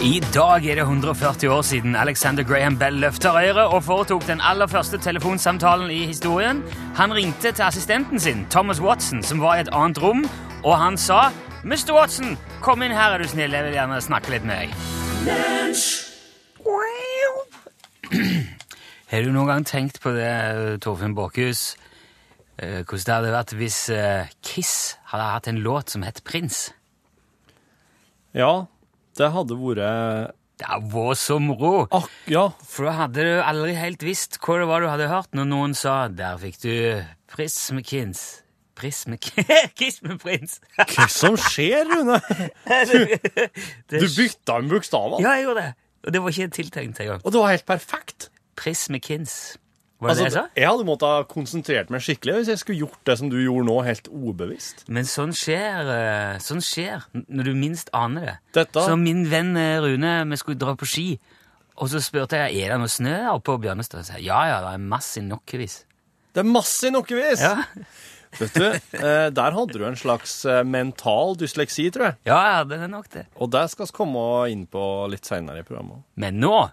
[0.00, 4.40] I dag er det 140 år siden Alexander Graham Bell løfta røret og foretok den
[4.40, 6.62] aller første telefonsamtalen i historien.
[6.96, 10.24] Han ringte til assistenten sin, Thomas Watson, som var i et annet rom,
[10.64, 11.30] og han sa
[11.64, 11.92] Mr.
[11.96, 13.52] Watson, kom inn her, er du snill.
[13.52, 14.68] Jeg vil gjerne snakke litt med deg.
[19.10, 21.74] Har du noen gang tenkt på det, Torfinn Borchhus,
[22.62, 24.74] eh, hvordan det hadde vært hvis eh, Kiss
[25.10, 26.68] hadde hatt en låt som het Prins?
[28.36, 28.66] Ja,
[29.18, 29.80] det hadde vært
[30.60, 31.88] Det hadde vært så moro!
[31.90, 35.34] Ak Ja, For da hadde du aldri helt visst hva det var du hadde hørt
[35.34, 36.74] når noen sa 'Der fikk du
[37.26, 38.42] Prismekins'.
[39.76, 40.54] Kiss med prins.
[40.78, 42.16] hva som skjer, Rune?
[43.90, 45.74] Du, Du bytta en bokstav, Ja, jeg gjorde det.
[46.06, 47.20] Og det var ikke tiltenkt engang.
[47.24, 48.30] og det var helt perfekt.
[48.56, 49.56] Prismekins.
[50.00, 50.42] Var det Altså, det jeg sa?
[50.56, 53.66] jeg hadde måttet ha konsentrert meg skikkelig hvis jeg skulle gjort det som du gjorde
[53.68, 54.86] nå, helt ubevisst.
[54.88, 58.36] Men sånn skjer, eh, sånn skjer når du minst aner det.
[58.56, 61.18] Dette- Så min venn eh, Rune, vi skulle dra på ski,
[61.76, 64.06] og så spurte jeg er det noe snø her på Bjørnestad.
[64.08, 65.84] Sa jeg, ja, ja, det er masse nokkevis.
[66.32, 67.40] Det er masse nokkevis!
[67.44, 67.64] Ja.
[68.38, 68.64] Vet du,
[69.04, 72.16] eh, Der hadde du en slags mental dysleksi, tror jeg.
[72.24, 73.26] ja, ja, det er nok det.
[73.36, 76.04] Og det skal vi komme inn på litt seinere i programmet.
[76.16, 76.70] Men nå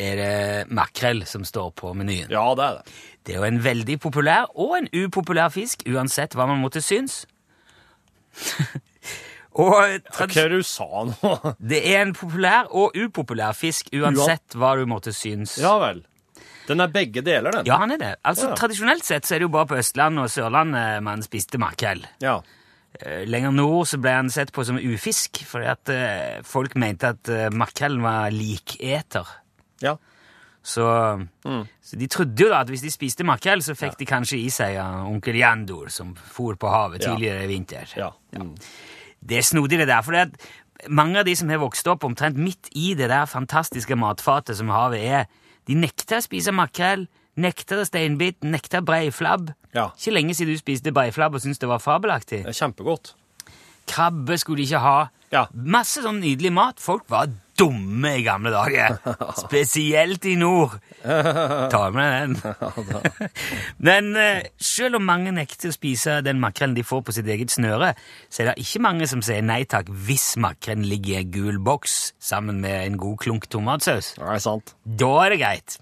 [0.00, 2.30] er det makrell som står på menyen.
[2.32, 2.94] Ja, det er det.
[3.26, 7.26] Det er jo en veldig populær og en upopulær fisk, uansett hva man måtte synes.
[9.60, 11.32] og Hva er det du sa nå?
[11.72, 15.58] det er en populær og upopulær fisk, uansett hva du måtte synes.
[15.60, 16.04] Ja vel.
[16.70, 17.66] Den er begge deler, den.
[17.66, 18.12] Ja, han er det.
[18.22, 18.56] Altså, Ja.
[18.58, 22.04] Tradisjonelt sett så er det jo bare på Østlandet og Sørlandet man spiste makrell.
[22.22, 22.36] Ja.
[23.00, 27.10] Eh, Lenger nord så ble han sett på som ufisk, fordi at eh, folk mente
[27.16, 29.26] at makrellen var liketer.
[29.82, 29.96] Ja.
[30.62, 30.84] Så,
[31.80, 34.50] så de trodde jo da at hvis de spiste makrell, så fikk de kanskje i
[34.52, 37.14] seg uh, onkel Jandor, som for på havet Ja.
[37.14, 37.88] tidligere i vinter.
[37.96, 38.10] ja.
[38.36, 38.54] Mm.
[39.24, 40.02] Det er snodig, det der.
[40.04, 43.24] For det at mange av de som har vokst opp omtrent midt i det der
[43.28, 45.24] fantastiske matfatet som havet er,
[45.68, 49.52] de nekter å spise makrell, nekter steinbit, nekter breiflabb.
[49.76, 49.90] Ja.
[49.96, 52.44] Ikke lenge siden du spiste breiflabb og syntes det var fabelaktig.
[52.44, 53.14] Det er kjempegodt.
[53.90, 54.98] Krabbe skulle de ikke ha.
[55.32, 55.46] Ja.
[55.52, 56.80] Masse sånn nydelig mat.
[56.80, 57.28] Folk var
[57.60, 58.96] dumme i gamle dager.
[59.44, 60.78] Spesielt i nord.
[61.02, 62.54] Ta med den.
[63.88, 67.52] Men eh, selv om mange nekter å spise den makrellen de får på sitt eget
[67.54, 67.92] snøre,
[68.32, 71.60] så er det ikke mange som sier nei takk hvis makrellen ligger i en gul
[71.64, 74.14] boks sammen med en god klunk tomatsaus.
[74.18, 74.74] Det er sant.
[74.84, 75.78] Da er det greit.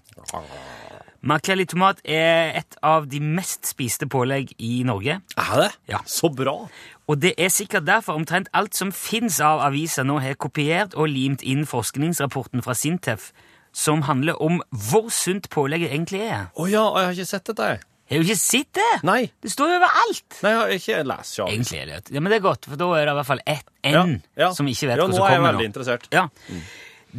[1.19, 5.17] Makrell i tomat er et av de mest spiste pålegg i Norge.
[5.35, 5.71] Er det?
[5.91, 5.99] Ja.
[6.07, 6.61] Så bra.
[7.09, 11.09] Og det er sikkert derfor omtrent alt som fins av aviser nå har kopiert og
[11.09, 13.31] limt inn forskningsrapporten fra Sintef,
[13.73, 14.59] som handler om
[14.89, 16.47] hvor sunt pålegget egentlig er.
[16.53, 17.69] Å ja, jeg har ikke sett dette.
[18.09, 18.85] Har du ikke sett det?
[19.05, 19.19] Nei.
[19.41, 20.37] Det står jo overalt!
[20.41, 21.45] Nei, jeg har ikke lest ja.
[21.49, 23.41] Egentlig er det Ja, Men det er godt, for da er det i hvert fall
[23.45, 24.47] ett Ja, N ja.
[24.57, 25.67] som ikke vet ja, hva nå som er jeg veldig nå.
[25.69, 26.07] interessert.
[26.13, 26.23] Ja.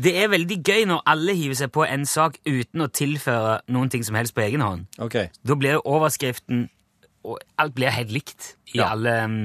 [0.07, 3.91] Det er veldig gøy når alle hiver seg på en sak uten å tilføre noen
[3.91, 4.87] ting som helst på egen hånd.
[5.03, 5.17] Ok.
[5.47, 6.69] Da blir jo overskriften
[7.27, 8.91] og Alt blir helt likt i Ja.
[8.95, 9.41] alle um,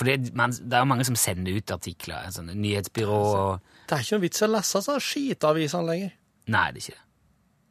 [0.00, 2.30] For det, man, det er jo mange som sender ut artikler.
[2.32, 6.14] Sånne nyhetsbyrå og Det er ikke noe vits i å lese sånne skitavisene lenger.
[6.50, 7.02] Nei, det er ikke det.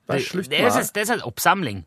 [0.10, 0.60] Det, er med det, det.
[0.68, 1.80] er, det er sånn oppsamling.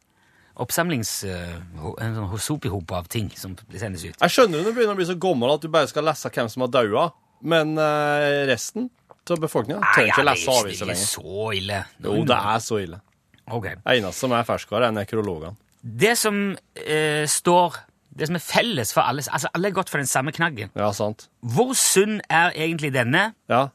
[0.63, 1.13] Oppsamlings...
[1.31, 1.55] uh,
[2.03, 4.19] en sånn sopihop av ting som sendes ut.
[4.19, 6.51] Jeg skjønner når du begynner å bli så gammel at du bare skal lese hvem
[6.51, 7.07] som har daua,
[7.55, 8.91] men uh, resten
[9.31, 10.99] av befolkninga trenger ikke lese aviser lenger.
[10.99, 11.79] det er ikke så ille.
[12.03, 13.01] Jo, det er så ille.
[13.47, 13.71] Ok.
[13.79, 15.55] Det eneste som er ferskere, er nekrologene.
[16.03, 17.81] Det som uh, står
[18.19, 20.69] Det som er felles for alle Altså, alle er gått for den samme knaggen.
[20.77, 21.29] Ja, sant.
[21.43, 23.33] Hvor sunn er egentlig denne?
[23.49, 23.69] Ja.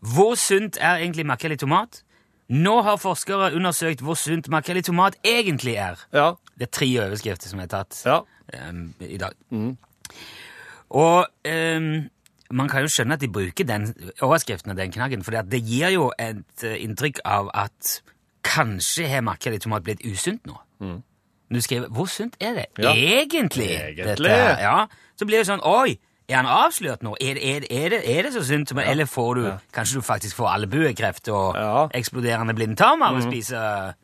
[0.00, 2.02] Hvor sunt er egentlig makrell i tomat?
[2.50, 5.98] Nå har forskere undersøkt hvor sunt makrell i tomat egentlig er.
[6.14, 6.32] Ja.
[6.58, 8.20] Det er tre overskrifter som er tatt Ja.
[8.68, 9.34] um, i dag.
[10.90, 11.90] Og um,
[12.50, 13.90] man kan jo skjønne at de bruker den
[14.22, 18.00] overskriften og den knaggen, for det gir jo et eh, inntrykk av at
[18.42, 20.56] kanskje har makrell i tomat blitt usunt nå.
[20.80, 20.98] Når
[21.56, 22.92] du skriver 'Hvor sunt er det Ja.
[22.94, 24.30] egentlig?' Egentlig.
[24.60, 24.86] Ja,
[25.16, 25.98] så blir det sånn 'Oi,
[26.28, 27.16] er han avslørt nå?
[27.20, 28.90] Er, er, er, det, er det så sunt?' Ja.
[28.90, 33.94] Eller får du Kanskje du faktisk får albuekreft og eksploderende blindtarm av å spise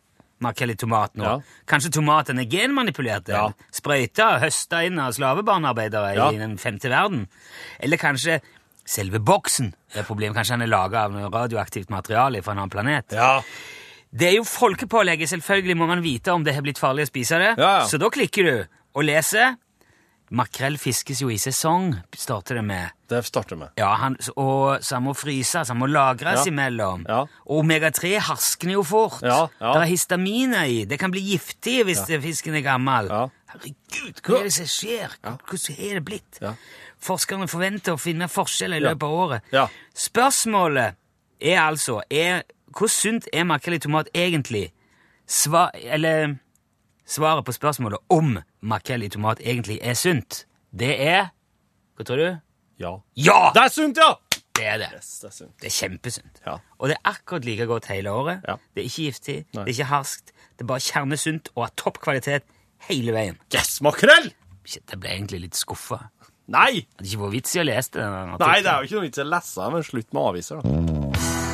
[0.41, 1.43] makrell i tomat nå?
[1.67, 3.33] Kanskje tomatene er genmanipulerte?
[3.33, 3.49] Ja.
[3.73, 7.27] Sprøyta, høsta inn av slavebarnearbeidere i den femte verden?
[7.81, 8.41] Eller kanskje
[8.87, 10.37] selve boksen er problemet?
[10.37, 13.13] Kanskje han er laga av radioaktivt materiale fra en annen planet?
[13.13, 13.41] Ja.
[14.13, 15.29] Det er jo folkepålegget.
[15.29, 17.55] Selvfølgelig må man vite om det har blitt farlig å spise det.
[17.59, 17.85] Ja.
[17.89, 18.57] Så da klikker du
[18.97, 19.57] og leser
[20.35, 22.91] makrell fiskes jo i sesong, starter det med.
[23.07, 23.69] Det starter med.
[23.79, 26.51] Ja, han, og så han må fryses, han må lagres Ja.
[26.51, 27.05] imellom.
[27.07, 27.21] Ja.
[27.47, 29.21] Og omega-3 harskner jo fort.
[29.23, 29.73] Ja, ja.
[29.77, 30.85] Det er histaminer i.
[30.85, 33.07] Det kan bli giftig hvis fisken er gammel.
[33.53, 35.15] Herregud, hva er det som skjer?
[35.23, 36.43] Hvordan er det blitt?
[36.99, 39.43] Forskerne forventer å finne forskjeller i løpet av året.
[39.53, 39.69] Ja.
[39.95, 40.97] Spørsmålet
[41.41, 42.43] er altså er,
[42.77, 44.67] Hvor sunt er makrell i tomat egentlig?
[45.27, 46.35] Sva, eller
[47.09, 50.45] svaret på spørsmålet om makrell i tomat egentlig er sunt,
[50.77, 51.31] det er
[51.97, 52.27] Hva tror du?
[52.83, 52.91] Ja.
[53.17, 53.39] Ja!
[53.57, 54.11] Det er sunt, ja!
[54.57, 54.89] Det er det.
[54.97, 55.55] Yes, det er sunt.
[55.61, 56.43] Det er kjempesunt.
[56.45, 56.59] Ja.
[56.77, 58.45] Og det er akkurat like godt hele året.
[58.49, 58.57] Ja.
[58.75, 59.65] Det er ikke giftig, Nei.
[59.65, 60.33] det er ikke harskt.
[60.57, 62.45] Det er bare kjernesunt og av topp kvalitet
[62.91, 63.41] hele veien.
[63.57, 64.33] Yes, makrell!
[64.69, 66.03] Jeg ble egentlig litt skuffa.
[66.53, 66.85] Nei!
[66.85, 68.05] Det hadde ikke vært vits i å lese det.
[68.05, 70.63] den Nei, det er jo ikke noe vits i å lese, men slutt med aviser,
[70.63, 71.46] da.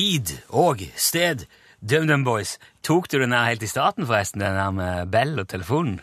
[0.00, 1.42] Tid og sted.
[1.84, 2.54] DumDum Boys.
[2.86, 5.98] Tok du den her helt i starten, forresten, den her med Bell og telefonen?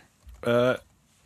[0.45, 0.75] Uh,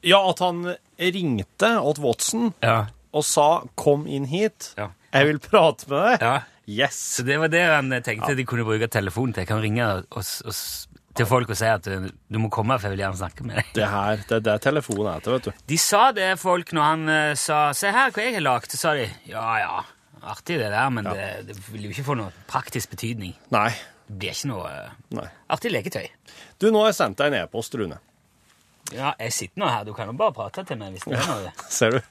[0.07, 0.61] ja, at han
[0.95, 2.85] ringte åt Watson Ja.
[3.11, 4.87] og sa 'kom inn hit', Ja.
[5.11, 6.21] jeg vil prate med deg.
[6.21, 6.39] ja.
[6.69, 6.95] Yes.
[7.17, 9.41] Så det var det han tenkte de kunne bruke telefonen til.
[9.41, 10.55] Jeg kan ringe og, og,
[11.15, 13.55] til folk og si at uh, du må komme, for jeg vil gjerne snakke med
[13.55, 13.65] deg.
[13.75, 15.51] Det her, det er det telefonen er til, vet du.
[15.67, 18.77] De sa det, folk, når han eh, sa 'se her hva jeg har lagd', så
[18.77, 19.83] sa de 'ja ja,
[20.23, 23.33] artig det der, men det, det vil jo ikke få noe praktisk betydning'.
[23.51, 23.69] Nei.
[24.07, 25.27] Det blir ikke noe eh, Nei.
[25.49, 26.07] artig leketøy.
[26.59, 27.97] Du, nå har jeg sendt deg en e-post, Rune.
[28.91, 31.27] Ja, jeg sitter nå her, du kan jo bare prate til meg hvis det er
[31.31, 31.51] noe.
[31.69, 32.01] Ser du?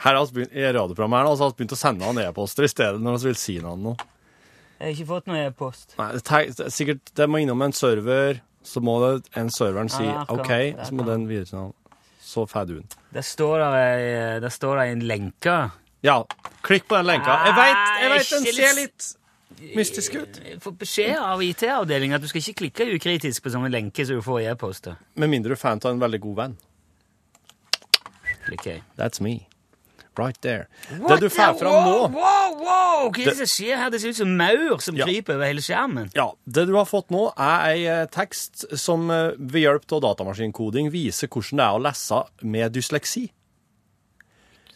[0.00, 3.00] Her har begynt, I radioprogrammet her har vi begynt å sende han e-poster i stedet
[3.02, 3.76] når vi vil si noe.
[3.76, 3.96] nå.
[4.80, 5.96] Jeg har ikke fått noe e-post.
[5.98, 9.50] Nei, det, er- det er sikkert, det må innom en server, så må det, en
[9.52, 10.46] serveren si Ja, akkurat.
[10.46, 11.74] OK, så må den videre til han.
[12.30, 12.88] Så får du den.
[13.12, 15.58] Der står det, ei- der står det en lenke.
[16.02, 16.24] Ja,
[16.64, 17.34] klikk på den lenka.
[17.44, 19.16] Jeg vet den ser litt-
[19.76, 20.38] mystisk ut.
[20.64, 24.22] Får beskjed av IT-avdelingen at du skal ikke klikke ukritisk på sånne lenker som du
[24.24, 24.96] får i e-poster.
[25.20, 26.56] Med mindre du er fan av en veldig god venn.
[28.46, 28.82] Klikker jeg.
[28.96, 29.46] That's me.
[30.18, 30.66] Right there.
[30.90, 33.10] Det du får fram nå Wow, wow!
[33.14, 33.90] Hva er det som skjer her?
[33.94, 35.06] Det ser ut som maur som Ja.
[35.06, 36.10] kryper over hele skjermen.
[36.16, 40.02] Ja, Det du har fått nå, er ei eh, tekst som eh, ved hjelp av
[40.02, 43.30] datamaskinkoding viser hvordan det er å lese med dysleksi.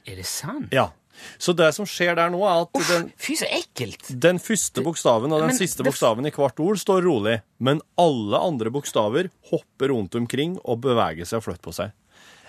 [0.06, 0.68] Er det sant?
[0.72, 0.90] Ja.
[1.38, 4.08] Så det som skjer der nå, er at den, Fy, så ekkelt!
[4.20, 7.80] den første bokstaven og den Men siste det- bokstaven i hvert ord står rolig, men
[7.98, 11.92] alle andre bokstaver hopper rundt omkring og beveger seg og flytter på seg.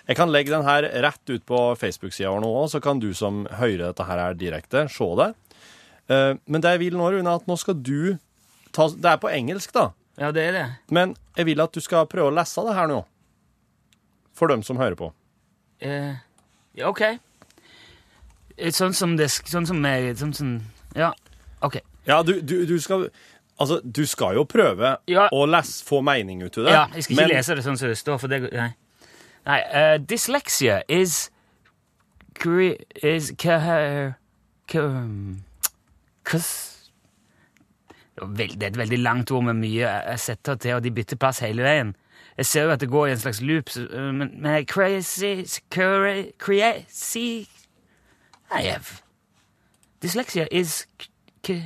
[0.08, 3.12] Jeg kan legge den her rett ut på Facebook-sida vår nå òg, så kan du
[3.18, 5.32] som hører dette her direkte, se det.
[6.08, 8.18] Eh, Men det jeg vil nå, Rune, er at nå skal du
[8.72, 9.94] ta Det er på engelsk, da.
[10.20, 10.66] Ja, det er det.
[10.92, 13.04] Men jeg vil at du skal prøve å lese det her nå.
[14.36, 15.12] For dem som hører på.
[15.84, 16.16] Uh,
[16.76, 17.02] ja, OK.
[18.58, 20.62] Eh, Sånn som det Sånn som jeg Sånn som
[20.96, 21.12] Ja,
[21.62, 21.80] OK.
[22.08, 23.10] Ja, du, du, du skal
[23.60, 25.30] Altså, du skal jo prøve Ja.
[25.32, 26.72] å lese, få mening ut av det.
[26.74, 28.74] Ja, jeg skal ikke men- lese det sånn som det står, for det Nei.
[29.46, 31.30] nei eh, dyslexia is
[32.36, 34.14] cre- is ca-
[34.68, 35.00] ca-
[36.26, 36.90] cus-
[38.36, 41.16] det det er et veldig langt ord med mye jeg setter til, og de bytter
[41.16, 41.96] plass hele veien.
[42.38, 45.46] Jeg ser jo at det går i en slags loop, så, øh, men, men crazy
[45.72, 47.48] cra- Crazy
[48.56, 49.02] I have.
[50.02, 51.10] Dyslexia is c-
[51.46, 51.64] c-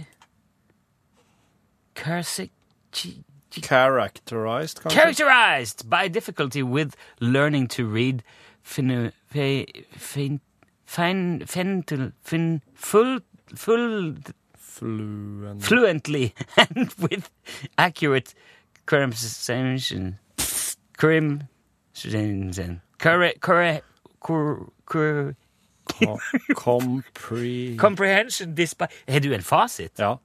[1.96, 2.50] cursi-
[3.52, 4.92] Characterized, kanskje?
[4.94, 8.24] characterized by difficulty with learning to read.
[8.62, 10.40] Fin, fin, fin,
[10.86, 13.20] fin, fin, fin, full,
[13.56, 14.16] full,
[14.56, 15.62] Fluent.
[15.64, 17.30] fluently and with
[17.78, 18.34] accurate
[18.86, 20.20] crimson,
[20.98, 21.50] crimson,
[23.00, 23.86] correct, correct,
[24.20, 25.36] cor, cor,
[26.04, 26.20] Co-
[26.56, 27.78] Compre...
[27.78, 30.00] comprehension despite Har du en fasit?
[30.00, 30.16] Ja,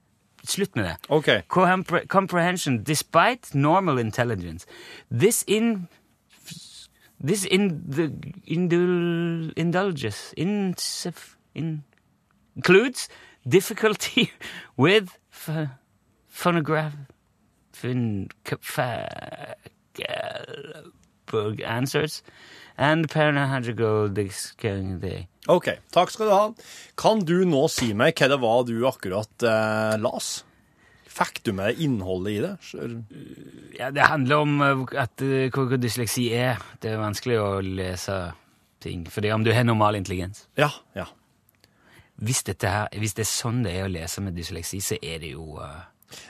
[0.47, 0.95] Slutt med det.
[1.09, 1.27] OK.
[1.49, 4.65] Compre- comprehension despite normal intelligence.
[5.19, 5.87] This in
[7.27, 8.11] this in the
[8.47, 10.75] indul, indulges in,
[11.55, 11.83] in
[12.55, 13.07] includes
[13.47, 14.31] difficulty
[14.77, 15.69] with ph-
[16.29, 16.93] phonograph
[22.77, 25.27] and parahagical Day.
[25.47, 26.45] Ok, Takk skal du ha.
[26.99, 30.43] Kan du nå si meg hva det var du akkurat eh, las?
[31.15, 32.53] Fikk du med innholdet i det?
[33.79, 36.59] Ja, det handler om eh, at eh, hva dysleksi er.
[36.83, 38.17] Det er vanskelig å lese
[38.83, 39.05] ting.
[39.09, 40.47] Fordi om du har normal intelligens.
[40.59, 41.07] Ja, ja.
[42.15, 45.33] Hvis, her, hvis det er sånn det er å lese med dysleksi, så er det
[45.35, 45.83] jo uh...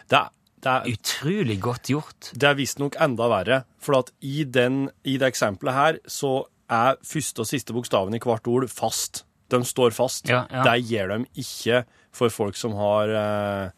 [0.09, 0.31] Det, er-
[0.65, 2.31] det, er- utrolig godt gjort.
[2.33, 3.61] det er visstnok enda verre.
[3.77, 6.33] For at i, den, i det eksempelet her så
[6.73, 9.23] er første og siste bokstaven i hvert ord fast.
[9.53, 10.25] De står fast.
[10.31, 10.63] Ja, ja.
[10.65, 11.83] Det gir dem ikke
[12.15, 13.69] for folk som har eh,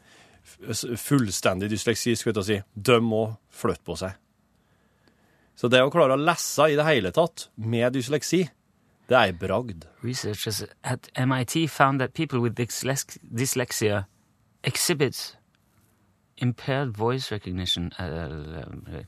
[0.95, 4.15] fullstendig dysleksi, skal jeg si, de må flytte på seg.
[5.57, 8.43] Så det å klare å lese i det hele tatt med dysleksi,
[9.09, 9.87] det er ei bragd.
[10.03, 14.05] Researchers at MIT found that people with dyslex dyslexia
[14.63, 15.36] exhibit
[16.37, 19.03] impaired voice recognition uh,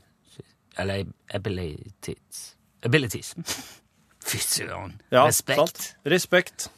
[0.78, 2.56] eller abilities.
[2.84, 3.34] abilities.
[4.26, 5.00] Fy søren.
[5.10, 5.58] Ja, Respekt.
[5.58, 5.96] sant?
[6.06, 6.70] Respekt.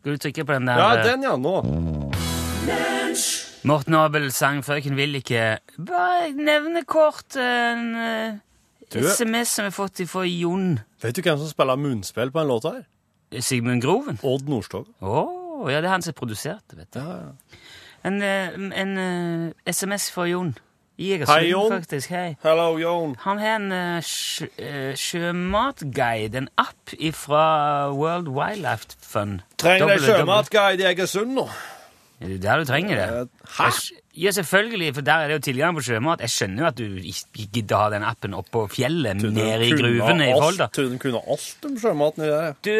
[0.00, 0.78] Skal du trykke på den der?
[0.78, 2.12] Ja, eh, den, ja, nå.
[3.66, 5.58] Morten Abel sang 'Frøken vil ikke'.
[5.86, 8.34] Bare nevne kort en eh,
[8.94, 12.40] Du- SMS som vi har fått fra Jon Vet du hvem som spiller munnspill på
[12.40, 12.84] en låt her?
[13.40, 14.18] Sigmund Groven.
[14.22, 14.90] Odd Nordstoga.
[15.00, 17.00] Oh, ja, det er han som produserte, vet du.
[17.00, 17.32] Ja, ja.
[18.06, 20.54] En, eh, en eh, SMS fra Jon.
[20.96, 21.72] I Egersund, Hei, Jon.
[21.72, 22.08] faktisk.
[22.14, 22.36] Hei.
[22.40, 23.16] Hello, Jon.
[23.20, 24.46] Han har en uh, sjø,
[24.96, 27.42] sjømatguide, en app fra
[27.92, 29.42] World Wildlife Fund.
[29.60, 31.44] Trenger deg sjømatguide i Egersund nå?
[32.16, 33.28] Er det der du trenger det?
[33.58, 33.68] Hæ?
[33.68, 36.22] Jeg Ja, selvfølgelig, for der er det jo tilgang på sjømat.
[36.24, 40.30] Jeg skjønner jo at du ikke gidder ha den appen oppå fjellet, nede i gruvene
[40.30, 40.38] i.
[40.40, 42.30] Trodde hun kunne alt om i det.
[42.30, 42.54] der.
[42.64, 42.72] Du,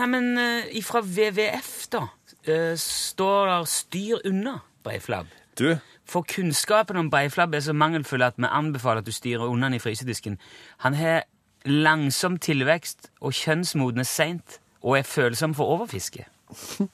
[0.00, 2.06] nei, men uh, ifra WWF, da,
[2.46, 5.26] eh, står der 'styr unna' breiflabb.
[5.58, 5.76] Du,
[6.06, 9.74] For kunnskapen om breiflabb er så mangelfull at vi anbefaler at du styrer unna den
[9.74, 10.38] i frysedisken.
[10.78, 11.22] Han har
[11.64, 16.24] langsom tilvekst og kjønnsmodnes seint, og er følsom for overfiske.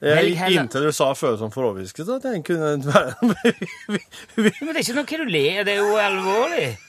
[0.00, 0.62] jeg, gikk heller.
[0.62, 3.14] inntil du sa følsom for overfiske, så tenkte jeg kunne være
[4.36, 6.76] Men det er ikke noe du ler det er jo alvorlig.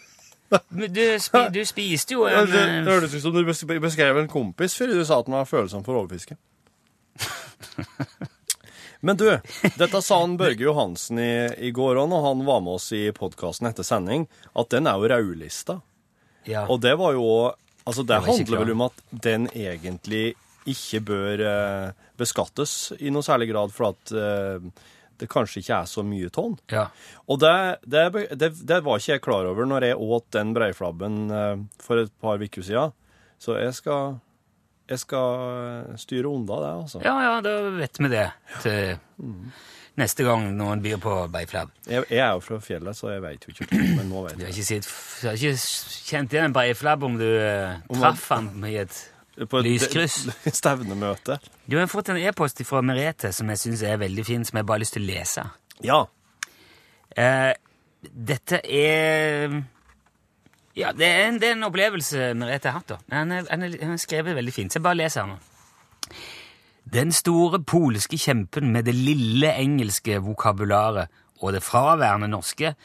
[0.71, 3.41] Du, spi, du spiste jo en Det eh, hørtes ut som du
[3.83, 6.37] beskrev en kompis før du sa at han var følsom for overfiske.
[9.05, 9.27] Men du,
[9.77, 11.31] dette sa han Børge Johansen i,
[11.67, 14.25] i går òg, når han var med oss i podkasten etter sending,
[14.57, 15.79] at den er jo raulista.
[16.49, 16.65] ja.
[16.67, 17.53] Og det var jo
[17.87, 20.33] Altså, det det handler vel om at den egentlig
[20.67, 24.65] ikke bør eh, beskattes i noe særlig grad, for at eh,
[25.17, 26.57] det kanskje ikke er så mye tonn.
[26.67, 26.89] ja.
[27.31, 28.03] Og det, det,
[28.35, 32.11] det, det var ikke jeg klar over når jeg åt den breiflabben eh, for et
[32.19, 32.91] par uker siden.
[33.39, 34.19] Så jeg skal,
[34.87, 37.01] jeg skal styre unna det, altså.
[37.03, 38.27] Ja, ja, da vet vi det
[38.63, 38.97] til
[39.97, 41.71] neste gang noen byr på beiflabb.
[41.89, 43.67] Jeg, jeg er jo fra fjellet, så jeg veit jo ikke,
[43.97, 44.89] men nå vet Du har ikke, sitt,
[45.21, 45.53] du har ikke
[46.11, 48.99] kjent igjen en beiflabb om du eh, Om traff han i et
[49.49, 50.19] På et Lyskryss.
[50.61, 51.39] stevnemøte.
[51.65, 54.65] Du har fått en e-post fra Merete som jeg syns er veldig fin, som jeg
[54.69, 55.47] bare har lyst til å lese.
[55.85, 55.99] Ja.
[57.17, 57.51] Eh,
[58.07, 59.59] dette er
[60.77, 62.97] Ja, det er en, det er en opplevelse Merete har hatt, da.
[63.17, 63.31] Han
[63.65, 65.39] er skrevet veldig fint, så jeg bare leser her nå.
[66.87, 71.09] Den store polske kjempen med det lille engelske vokabularet
[71.41, 72.75] og det fraværende norske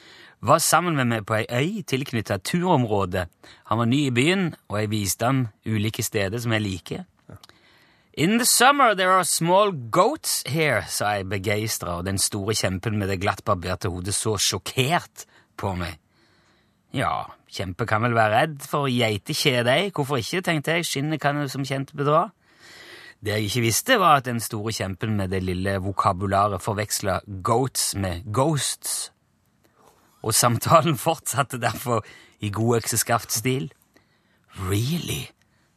[0.43, 3.29] var sammen med meg på ei øy tilknyttet turområdet.
[3.29, 3.29] turområde.
[3.71, 7.05] Han var ny i byen, og jeg viste ham ulike steder som jeg liker.
[8.15, 12.99] In the summer there are small goats here, sa jeg begeistra, og den store kjempen
[12.99, 15.25] med det glattbarberte hodet så sjokkert
[15.57, 16.02] på meg.
[16.93, 21.49] Ja, kjempe kan vel være redd for geitekjede, hvorfor ikke, tenkte jeg, skinnet kan jo
[21.49, 22.27] som kjent bedra.
[23.23, 27.93] Det jeg ikke visste, var at den store kjempen med det lille vokabularet forveksla goats
[27.95, 29.13] med ghosts.
[30.23, 32.03] Og samtalen fortsatte derfor
[32.43, 33.71] i god økseskaft-stil.
[34.69, 35.31] Really?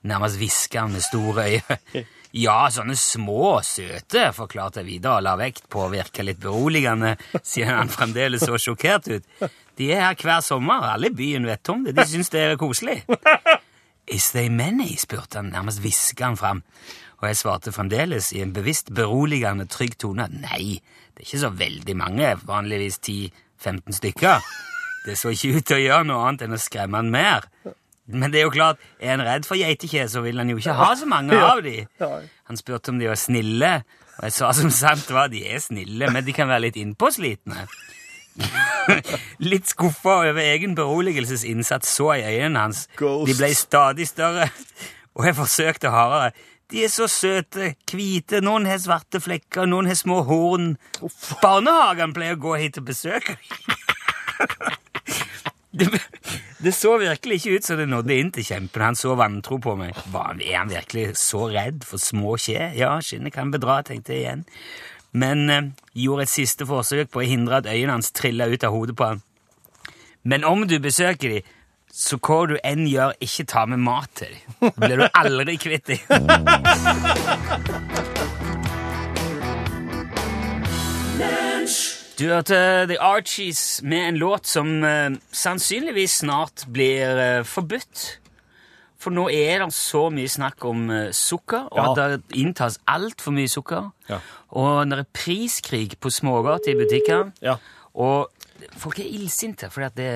[0.04, 1.80] Nærmest hviska han med store øyne.
[2.36, 7.14] Ja, sånne små, søte, forklarte jeg videre og la vekt på å virke litt beroligende,
[7.40, 9.30] siden han fremdeles så sjokkert ut.
[9.78, 12.60] De er her hver sommer, alle i byen vet om det, de syns det er
[12.60, 13.02] koselig.
[14.08, 14.96] Is they many?
[15.02, 16.62] spurte han, nærmest hviska han fram.
[17.22, 20.78] Og jeg svarte fremdeles i en bevisst beroligende, trygg tone at nei,
[21.16, 24.46] det er ikke så veldig mange, vanligvis 10-15 stykker.
[25.06, 27.48] Det så ikke ut til å gjøre noe annet enn å skremme han mer.
[28.06, 30.76] Men det er jo klart, er han redd for geitekje, så vil han jo ikke
[30.78, 31.80] ha så mange av de.
[32.52, 33.72] Han spurte om de var snille,
[34.20, 37.66] og jeg sa som sant var, de er snille, men de kan være litt innpåslitne.
[39.52, 42.86] litt skuffa over egen beroligelsesinnsats så i øynene hans.
[43.00, 43.30] Ghost.
[43.30, 44.50] De ble stadig større,
[45.16, 46.34] og jeg forsøkte hardere.
[46.74, 50.74] De er så søte, hvite, noen har svarte flekker, noen har små horn.
[51.44, 53.38] Barnehagen pleier å gå hit og besøke
[55.78, 55.88] det,
[56.64, 58.84] det så virkelig ikke ut som det nådde inn til kjempen.
[58.84, 59.96] Han så vantro på meg.
[60.12, 62.72] Var, er han virkelig så redd for små skje?
[62.80, 64.46] Ja, skinnet kan bedra, tenkte jeg igjen.
[65.16, 68.76] Men eh, gjorde et siste forsøk på å hindre at øynene hans trilla ut av
[68.76, 69.22] hodet på han.
[70.24, 71.54] Men om du besøker dem,
[71.96, 74.42] så hva du enn gjør, ikke ta med mat til dem.
[74.66, 76.00] Da blir du aldri kvitt dem.
[82.16, 88.20] Du hørte The Archies med en låt som eh, sannsynligvis snart blir eh, forbudt.
[89.06, 91.92] For nå er det så mye snakk om eh, sukker, og Ja.
[91.92, 93.92] at det inntas altfor mye sukker.
[94.10, 94.18] Ja.
[94.58, 97.30] Og det er priskrig på smågater i butikker.
[97.46, 97.58] Ja.
[97.94, 98.32] Og
[98.82, 100.10] folk er illsinte, for det,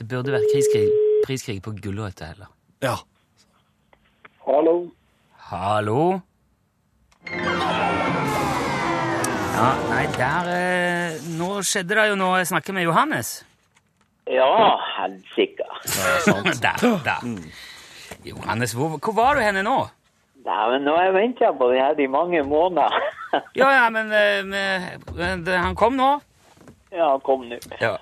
[0.00, 0.86] det burde vært priskrig,
[1.26, 2.48] priskrig på gulrøtter heller.
[2.80, 2.96] Ja.
[4.46, 4.78] Hallo.
[5.50, 6.00] Hallo?
[9.58, 12.38] Ja, nei, der eh, Nå skjedde det jo noe.
[12.40, 13.44] Jeg snakker med Johannes.
[14.30, 14.48] Ja,
[14.98, 15.66] helsike.
[16.64, 17.20] der, der.
[18.26, 19.78] Johannes, hvor, hvor var du henne nå?
[20.48, 22.98] Nei, men nå har jeg venta på det her i mange måneder.
[23.52, 26.14] Ja, ja, men, eh, men, men han kom nå.
[26.88, 27.58] ja, han kom nå.
[27.76, 27.98] Ja.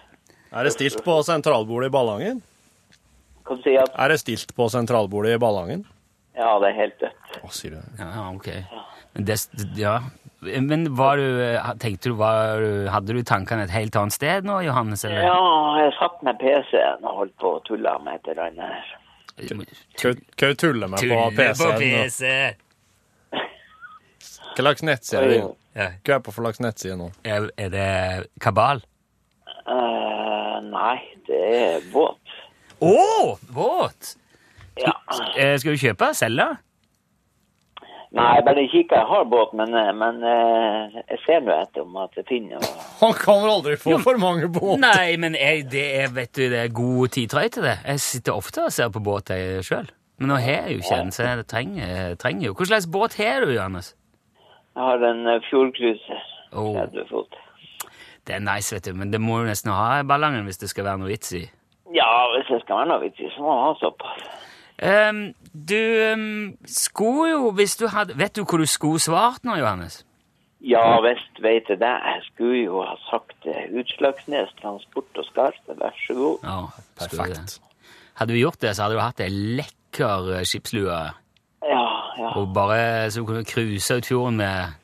[0.54, 2.38] Er det stilt på sentralbordet i Ballangen?
[3.46, 5.82] Kan du si at Er det stilt på sentralbordet i Ballangen?
[6.38, 7.40] Ja, det er helt dødt.
[7.42, 7.90] Å, sier du det?
[7.98, 8.86] Ja, ja, ok.
[9.16, 9.36] Men, det,
[9.80, 9.96] ja.
[10.68, 14.46] men var du, eh, tenkte du, var du, hadde du tankene et helt annet sted
[14.46, 15.02] nå, Johannes?
[15.08, 15.26] Eller?
[15.26, 15.40] Ja,
[15.80, 18.94] jeg satt med PC-en og holdt på å tulle med et eller annet her.
[19.36, 22.62] Hva tuller med på PC-en?
[24.56, 25.40] Hva slags nettside er det?
[25.76, 27.10] Hva er på for slags nettside nå?
[27.28, 27.88] Er, er det
[28.40, 28.80] kabal?
[29.66, 30.96] Uh, nei,
[31.28, 32.36] det er båt.
[32.80, 34.14] Å, båt!
[34.80, 34.94] Ja.
[35.36, 36.10] Eh, skal du kjøpe?
[36.16, 36.48] Selge?
[38.14, 38.96] Nei, jeg bare kikker.
[39.00, 42.62] Jeg har båt, men, eh, men eh, jeg ser nå etter om at jeg finner
[42.62, 42.84] noe.
[43.02, 44.80] Han kan vel aldri få for mange båter?
[44.84, 47.76] Nei, men jeg, det er, vet du, det er god tidtrøy til det.
[47.82, 49.90] Jeg sitter ofte og ser på båt jeg sjøl.
[50.16, 53.18] Men nå har jeg jo ikke en, så jeg trenger, trenger jo Hva slags båt
[53.20, 53.90] har du, Johannes?
[54.76, 56.22] Jeg har en uh, fjordcruiser.
[56.56, 56.72] Åh.
[56.78, 57.36] 30 fot.
[58.26, 60.70] Det er nice, vet du, men det må du nesten ha i Ballangen hvis det
[60.72, 61.44] skal være noe vits i.
[61.94, 64.24] Ja, hvis det skal være noe vits i, så må man ha såpass.
[64.78, 69.56] Ehm, du um, skulle jo, hvis du hadde Vet du hvor du skulle svart nå,
[69.56, 70.02] Johannes?
[70.60, 71.94] Ja visst vet jeg det.
[72.08, 76.38] Jeg skulle jo ha sagt Utslagsnes Transport og Skarpe, Vær så god.
[76.44, 76.58] Ja.
[76.98, 77.60] Perfekt.
[78.16, 80.98] Hadde du gjort det, så hadde du hatt ei lekker eh, skipslue.
[81.66, 81.86] Ja,
[82.18, 84.76] ja, Og bare så du kunne cruise ut fjorden med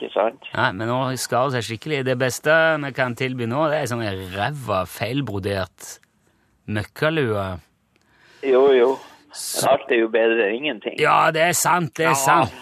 [0.00, 0.46] ikke sant?
[0.56, 2.04] Nei, men nå skar det seg skikkelig.
[2.08, 5.98] Det beste vi kan tilby nå, det er sånn en ræva, feilbrodert
[6.72, 7.44] møkkalue.
[8.46, 8.90] Jo, jo.
[9.30, 10.96] Men alt er jo bedre enn ingenting.
[11.00, 12.18] Ja, det er sant, det er Ja.
[12.18, 12.52] sant.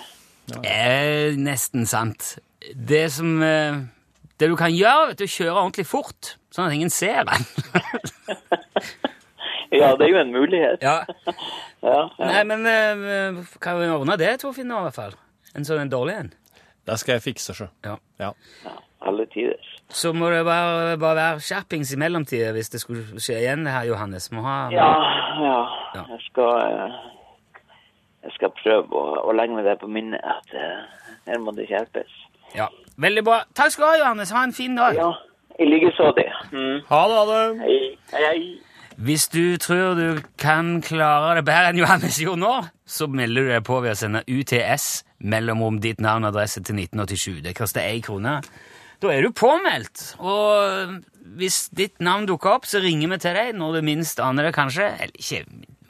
[0.49, 2.39] Det er nesten sant.
[2.75, 3.77] Det som eh,
[4.39, 7.25] Det du kan gjøre, vet du, er å kjøre ordentlig fort, sånn at ingen ser
[7.25, 7.47] den.
[9.71, 10.79] Ja, det er jo en mulighet.
[10.83, 11.03] ja.
[11.83, 12.27] Ja, ja.
[12.27, 15.13] Nei, men eh, kan vi ordne det, Torfinn, nå, i hvert fall?
[15.55, 16.31] En sånn en dårlig en.
[16.89, 17.69] Det skal jeg fikse, sjø.
[17.87, 17.93] Ja.
[18.19, 18.33] Ja.
[18.65, 18.73] ja
[19.07, 19.61] alle tider.
[19.89, 23.73] Så må det bare, bare være skjerpings i mellomtida hvis det skulle skje igjen, det
[23.73, 24.29] her, Johannes.
[24.33, 24.89] Må ha Ja,
[25.41, 25.59] ja.
[25.97, 26.03] Ja.
[26.13, 26.99] Jeg skal eh,
[28.27, 31.69] Jeg skal prøve å, å legge meg det på minnet at eh, her må det
[31.71, 32.13] skjerpes.
[32.57, 32.69] Ja.
[33.01, 33.43] Veldig bra.
[33.57, 34.33] Takk skal du ha, Johannes.
[34.35, 34.97] Ha en fin dag.
[34.99, 35.11] Ja,
[35.61, 36.29] i likeså det.
[36.53, 36.81] Mm.
[36.89, 37.43] Ha det, ha det.
[37.65, 37.77] Hei,
[38.13, 38.41] hei, hei.
[38.99, 43.53] Hvis du tror du kan klare det bedre enn Johannes gjorde nå, så melder du
[43.53, 47.39] deg på ved å sende UTS mellomrom ditt navn og adresse til 1987.
[47.47, 48.41] Det koster én krone.
[49.03, 50.15] Da er du påmeldt.
[50.19, 51.01] Og
[51.39, 54.55] hvis ditt navn dukker opp, så ringer vi til deg når du minst aner det,
[54.57, 54.89] kanskje.
[54.99, 55.45] Eller ikke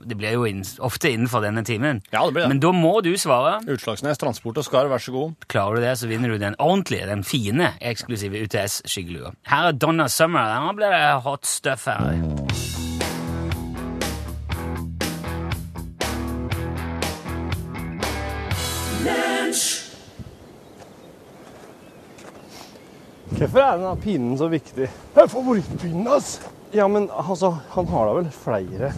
[0.09, 1.99] Det blir jo inn, ofte innenfor denne timen.
[2.15, 2.49] Ja, det blir det.
[2.55, 3.59] Men da må du svare.
[3.69, 5.35] Utslagsnes Transport og Skar, vær så god.
[5.53, 9.35] Klarer du det, så vinner du den ordentlige, den fine, eksklusive UTS-skyggelua.
[9.51, 10.55] Her er Donna Summer.
[10.65, 12.88] Nå blir det hot stuff her.
[23.29, 24.89] Hvorfor er denne pinnen så viktig?
[25.15, 26.39] Det er favorittpinnen hans.
[26.75, 28.91] Ja, men altså, han har da vel flere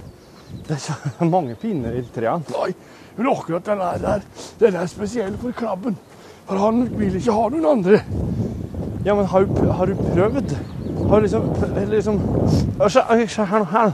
[0.67, 0.95] Det er så
[1.35, 2.51] mange pinner i treet?
[2.55, 2.71] Nei,
[3.17, 4.25] men akkurat den er der,
[4.63, 5.99] den er spesiell for krabben.
[6.49, 8.01] For han vil ikke ha noen andre.
[9.07, 10.57] Ja, men har du, har du prøvd?
[11.11, 12.19] Har du liksom, eller liksom
[12.91, 13.65] Se her, her.
[13.71, 13.93] Her.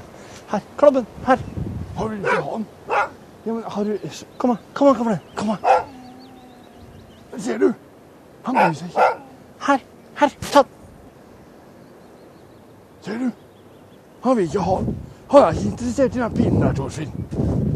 [0.51, 0.62] her.
[0.77, 1.07] Klabben.
[1.27, 1.42] Her.
[1.96, 2.66] Han vil ikke ha den.
[3.46, 3.99] Ja, men har du
[4.38, 5.18] Kom her, kom her, kom her.
[5.37, 5.85] Kom her.
[7.38, 7.68] Ser du?
[8.46, 9.11] Han bryr seg ikke.
[9.66, 9.85] Her.
[10.16, 10.31] Her.
[10.52, 10.72] Ta den.
[13.05, 13.31] Ser du?
[14.22, 14.96] Han vil ikke ha den.
[15.31, 17.12] Han er ikke interessert i den pinnen der, Torfinn.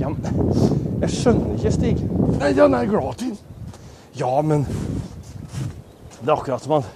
[0.00, 2.00] Ja, men Jeg skjønner ikke, Stig.
[2.38, 3.38] Nei, han er glad i den.
[4.18, 4.66] Ja, men
[6.20, 6.88] Det er akkurat som han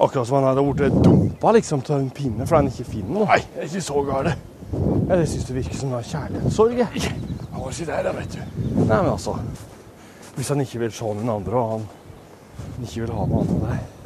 [0.00, 3.26] Akkurat som han hadde blitt dumpa liksom, til den pinnen fordi han ikke finner noe.
[3.28, 4.46] Nei, det er ikke så galt.
[4.72, 6.78] Ja, det syns det virker som noe kjærlighetssorg.
[6.78, 7.12] jeg.
[7.52, 8.40] Han var ikke der, da, vet du.
[8.80, 9.36] Nei, men altså
[10.36, 11.88] Hvis han ikke vil se noen andre, og han
[12.86, 13.99] ikke vil ha noe annet der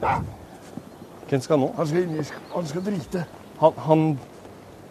[0.00, 1.70] Hvem skal nå?
[1.76, 3.24] Han skal, inn han skal drite.
[3.60, 4.06] Han, han,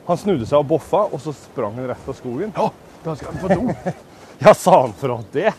[0.07, 2.53] han snudde seg og boffa, og så sprang han rett av skogen.
[2.55, 2.69] Ja,
[3.03, 3.95] da skal han på do.
[4.39, 5.49] Ja, sa han fra det?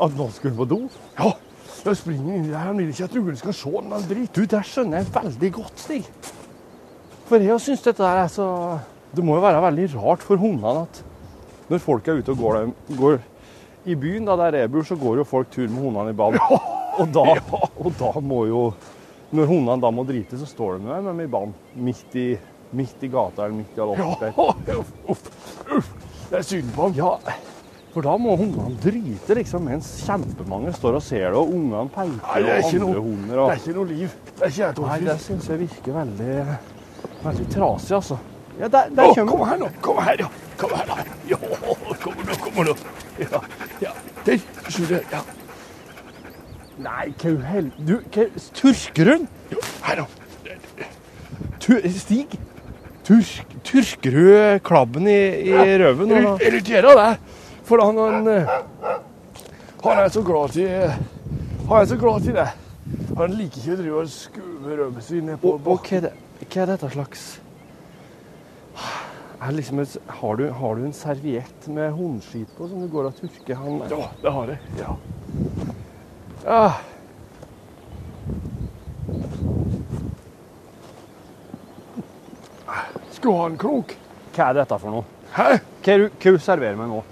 [0.00, 0.78] At nå skulle han på do?
[1.18, 1.34] Ja,
[1.84, 2.62] da springer han inn der.
[2.62, 3.72] Han vil ikke at ungene skal se.
[3.74, 4.32] Han driter.
[4.32, 6.06] Du, det skjønner jeg veldig godt, Stig.
[7.28, 8.46] For jeg syns dette der er så
[9.16, 10.98] Det må jo være veldig rart for hundene at
[11.70, 12.58] Når folk er ute og går,
[12.98, 13.18] går
[13.88, 16.40] i byen, da der jeg bor, så går jo folk tur med hundene i band.
[17.00, 17.24] Og da,
[17.80, 18.64] og da må jo
[19.34, 21.54] Når hundene da må drite, så står de der med dem i band.
[21.74, 22.26] Midt i,
[22.76, 24.44] midt i gata eller midt i Ja,
[24.78, 25.24] uff, uff,
[25.74, 25.88] uff.
[26.30, 27.00] Det er synd på dem.
[27.00, 27.16] Ja,
[27.94, 32.40] for da må hundene drite liksom, mens kjempemange står og ser det, og ungene peker
[32.40, 33.34] er og andre noe- hunder.
[33.42, 34.16] Det er ikke noe liv.
[34.30, 36.38] Det er ikke et Nei, det syns jeg virker veldig,
[37.26, 38.18] veldig trasig, altså.
[38.58, 39.70] Ja, der, der oh, kom her nå.
[39.82, 40.28] Kom her, ja.
[40.58, 41.06] Kom her, da.
[41.30, 41.38] Ja,
[42.02, 42.76] kom nå, kom nå.
[43.22, 43.40] Ja,
[43.82, 43.94] ja.
[44.26, 44.42] Der.
[44.68, 45.02] Skjul det.
[45.14, 45.22] Ja.
[46.82, 47.70] Nei, hva hel...
[47.78, 49.28] Du, hva Turker hun?
[49.84, 50.08] Her nå.
[51.62, 51.76] Tu...
[51.94, 52.34] Stig?
[53.04, 55.18] Tursk, Tyrker du klabben i,
[55.50, 56.10] i røven?
[56.10, 56.40] Eller?
[56.46, 57.32] irriterer deg.
[57.64, 58.50] For han, han, eh,
[59.84, 60.68] han er så glad til
[61.68, 62.48] Han er så glad til det.
[63.16, 66.12] Han liker ikke å drive og skuve røven sin ned på Og, hva, er det,
[66.54, 67.24] dette slags
[69.52, 73.18] liksom et, har, du, har du en serviett med håndskit på som du går og
[73.18, 73.58] tørker?
[73.60, 74.70] Han, Ja, det har jeg.
[74.80, 74.94] Ja.
[76.46, 76.80] Ah,
[83.12, 83.94] Skulle ha en krok?
[84.34, 85.04] hva er dette for noe?
[85.34, 85.44] Hæ?
[85.84, 87.02] Hva er du, serverer meg nå?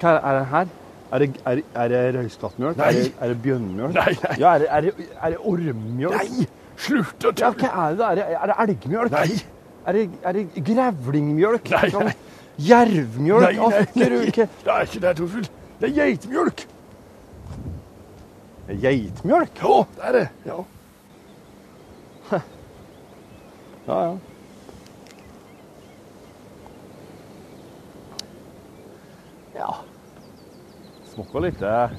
[0.00, 0.70] Hva er, er det her?
[1.12, 2.78] Er det, er, er det røyskattmjølk?
[2.80, 2.88] Nei.
[2.88, 3.96] Er det, er det bjønnmjølk?
[3.98, 4.36] Nei, nei.
[4.40, 6.16] Ja, er det, er det, er det ormmjølk?
[6.16, 6.46] Nei!
[6.82, 8.06] Slutt å Ja, hva er det?
[8.08, 9.16] Er det, er det elgmjølk?
[9.18, 9.40] Nei!
[9.82, 11.72] Er det, er det grevlingmjølk?
[11.74, 12.16] Nei, Sånn nei.
[12.62, 13.44] Jervmjølk?
[13.44, 14.30] Nei, nei, nei.
[14.32, 15.50] Det er ikke det, Torfjord.
[15.82, 16.64] Det er geitmjølk.
[18.68, 19.62] Geitmjølk?
[19.62, 20.28] Ja, det er det.
[20.46, 20.60] Ja.
[23.86, 24.18] Ja, ja.
[29.58, 29.70] Ja.
[31.10, 31.96] Smaker litt eh,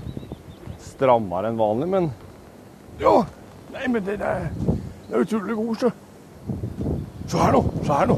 [0.79, 2.07] strammere enn vanlig, men
[3.03, 3.25] ja.
[3.73, 4.79] Nei, men den er, den
[5.11, 5.91] er utrolig god, så.
[7.27, 7.61] Se her nå.
[7.83, 8.17] Se her nå.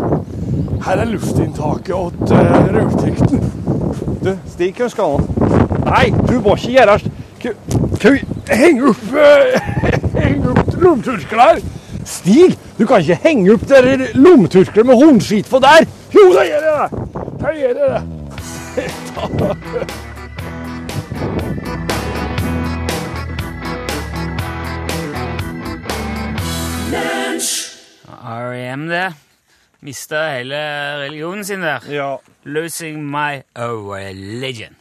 [0.86, 3.52] Her er luftinntaket til uh, rødtekten.
[4.22, 5.26] du, Stig, skal?
[5.88, 7.14] Nei, du må ikke gjøre det.
[7.42, 8.35] Ku...
[8.50, 9.04] henge opp,
[9.86, 11.62] heng henge opp lommetørklær.
[12.06, 15.88] Stig, du kan ikke henge opp der lommeturkler med hornskit på der!
[16.14, 16.88] Jo, det gjør jeg det.
[17.42, 18.02] Det gjør jeg det.
[28.26, 28.88] R.E.M.
[28.90, 29.14] det.
[29.86, 30.58] Mista hele
[31.04, 31.80] religionen sin der.
[31.90, 32.18] Ja.
[32.46, 34.78] 'Losing my religion'.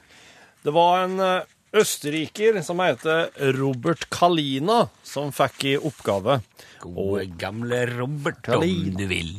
[0.64, 1.42] Det var en eh,
[1.74, 6.40] østerriker som heter Robert Kalina, som fikk i oppgave
[6.84, 8.62] Gode, gamle Robert, om
[8.98, 9.34] du vil.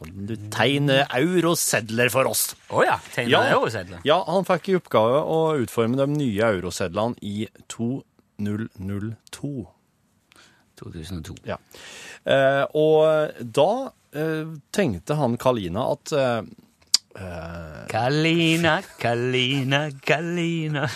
[0.00, 2.54] Du tegner eurosedler for oss.
[2.72, 2.94] Å ja.
[3.12, 3.58] Tegner Ja.
[3.58, 4.00] eurosedler.
[4.08, 9.66] Ja, han fikk i oppgave å utforme de nye eurosedlene i 2002.
[10.80, 11.34] 2002.
[11.44, 11.58] Ja.
[12.24, 13.68] Eh, og da
[14.16, 16.42] eh, tenkte han Kalina at eh,
[17.16, 20.88] eh, Kalina, Kalina, Kalina.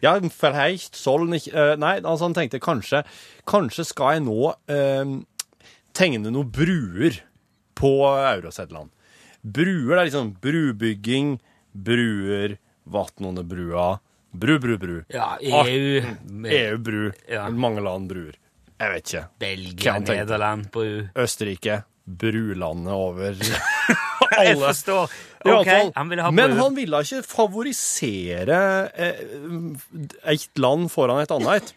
[0.00, 3.02] Ja, vielleicht soll nicht uh, Nei, altså han tenkte kanskje
[3.48, 5.16] Kanskje skal jeg nå uh,
[5.96, 7.20] tegne noen bruer
[7.76, 8.88] på Eurosedland.
[9.44, 11.36] Bruer det er liksom brubygging,
[11.72, 12.56] bruer,
[12.88, 13.98] vann under brua.
[14.32, 14.96] Bru, bru, bru.
[15.12, 16.00] Ja, EU,
[16.48, 17.12] EU-bru.
[17.28, 17.46] Ja.
[17.52, 18.36] Mange land bruer.
[18.80, 19.24] Jeg vet ikke.
[19.40, 19.98] Belgia.
[20.04, 20.96] Nederland på U.
[21.22, 21.82] Østerrike.
[22.06, 23.34] Brulandet over
[24.36, 25.10] Jeg forstår.
[25.46, 25.90] I Ok, fall.
[25.96, 28.58] han ville ha Men han ville ikke favorisere
[28.94, 29.20] eh,
[30.32, 31.72] et land foran et annet.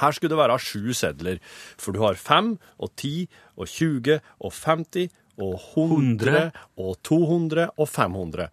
[0.00, 1.38] Her skulle det være sju sedler,
[1.78, 3.26] for du har fem og ti
[3.60, 5.10] og 20 og 50
[5.42, 8.46] og 100 og 200 og 500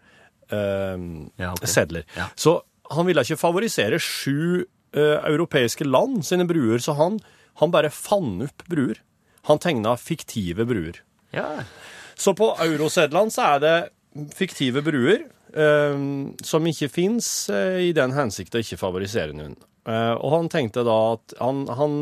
[0.52, 1.06] eh,
[1.40, 1.70] Ja, okay.
[1.70, 2.04] sedler.
[2.18, 2.28] Ja.
[2.36, 2.60] Så
[2.92, 4.64] han ville ikke favorisere sju
[4.98, 7.20] uh, europeiske land sine bruer, så han,
[7.60, 9.02] han bare fant opp bruer.
[9.50, 11.02] Han tegna fiktive bruer.
[11.36, 11.64] Ja.
[12.20, 13.78] Så på eurosedlene så er det
[14.36, 15.22] fiktive bruer
[15.54, 15.96] eh,
[16.46, 19.56] som ikke fins eh, i den hensikt å ikke favorisere noen.
[19.90, 21.94] Eh, og han tenkte da at han, han,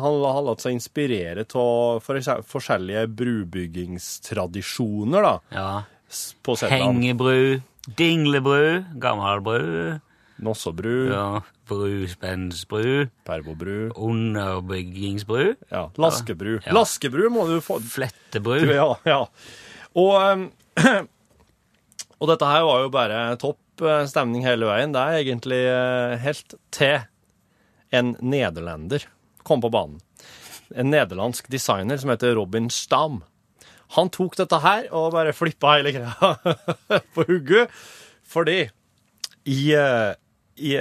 [0.00, 2.14] han har latt seg inspirere av for
[2.54, 5.68] forskjellige brubyggingstradisjoner da, ja.
[6.46, 6.52] på.
[6.70, 7.60] Hengebru,
[7.98, 9.98] dinglebru, gammelbru,
[10.44, 11.28] Nossobru, ja,
[11.68, 16.58] bruspennsbru, Perbobru, underbyggingsbru, ja, Laskebru.
[16.64, 16.74] Ja.
[16.76, 18.60] Laskebru må du få flettebru.
[18.74, 19.20] Ja, ja.
[19.94, 20.46] Og, um,
[22.20, 24.94] og dette her var jo bare topp eh, stemning hele veien.
[24.94, 27.04] Det er egentlig eh, helt til
[27.94, 29.06] en nederlender
[29.44, 30.00] kom på banen.
[30.74, 33.20] En nederlandsk designer som heter Robin Stam.
[33.94, 36.32] Han tok dette her og bare flippa hele greia
[37.14, 37.70] på hugget,
[38.26, 38.64] fordi
[39.44, 40.16] i, eh,
[40.56, 40.72] i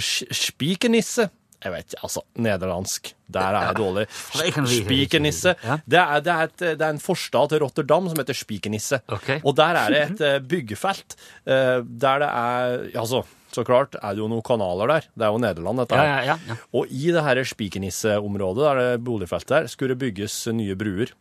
[0.00, 1.28] Spikenisse
[1.62, 2.22] Jeg vet ikke, altså.
[2.42, 3.12] Nederlandsk.
[3.32, 4.06] Der er jeg dårlig.
[4.10, 5.52] Spikernisse.
[5.86, 8.98] Det, er, det, er et, det er en forstad til Rotterdam som heter Spikernisse.
[9.06, 9.38] Okay.
[9.44, 11.14] Og der er det et eh, byggefelt
[11.46, 13.22] eh, der det er Altså,
[13.54, 15.08] så klart er det jo noen kanaler der.
[15.14, 16.10] Det er jo Nederland, dette her.
[16.10, 16.56] ja, ja, ja.
[16.74, 21.12] Og i det her Spikernisseområdet, der det boligfeltet der, skulle det bygges nye bruer.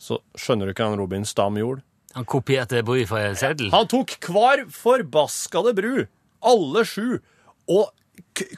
[0.00, 1.82] Så skjønner du hva Robin Stam gjorde?
[2.14, 3.70] Han kopierte bruer fra seddel.
[3.74, 6.04] Han tok hver forbaskede bru,
[6.46, 7.20] alle sju,
[7.70, 7.92] og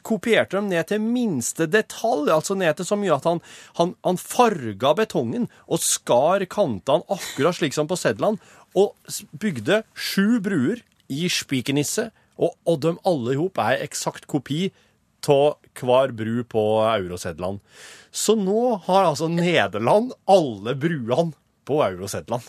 [0.05, 3.41] kopierte dem ned til minste detalj, altså ned til så mye at han,
[3.79, 8.41] han, han farga betongen og skar kantene akkurat slik som på sedlene,
[8.77, 8.93] og
[9.39, 14.67] bygde sju bruer i Spikernisse, og, og de alle i hop er eksakt kopi
[15.27, 17.59] av hver bru på eurosedlene.
[18.11, 21.33] Så nå har altså Nederland alle bruene
[21.67, 22.45] på eurosedlene.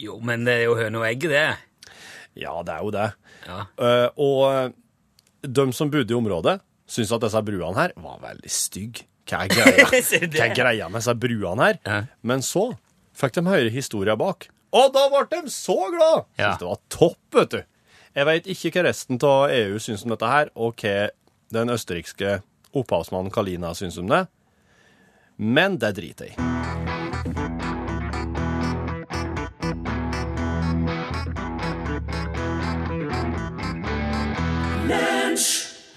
[0.00, 1.44] Jo, men det er jo høne og egg, det.
[2.38, 3.08] Ja, det er jo det.
[3.46, 3.60] Ja.
[3.80, 4.76] Uh, og
[5.42, 9.06] de som bodde i området, syntes at disse bruene her var veldig stygge.
[9.30, 9.86] Hva er greia?
[9.90, 11.80] Hva er med disse bruene her?
[11.86, 12.00] Ja.
[12.26, 12.70] Men så
[13.16, 14.48] fikk de høre historia bak.
[14.76, 16.26] Og da ble de så glad!
[16.38, 16.52] Ja.
[16.52, 17.60] Syntes det var topp, vet du.
[18.18, 21.10] Jeg vet ikke hva resten av EU syns om dette her, og hva
[21.54, 22.40] den østerrikske
[22.74, 24.24] opphavsmannen Kalina syns om det.
[25.38, 27.59] Men det driter jeg i.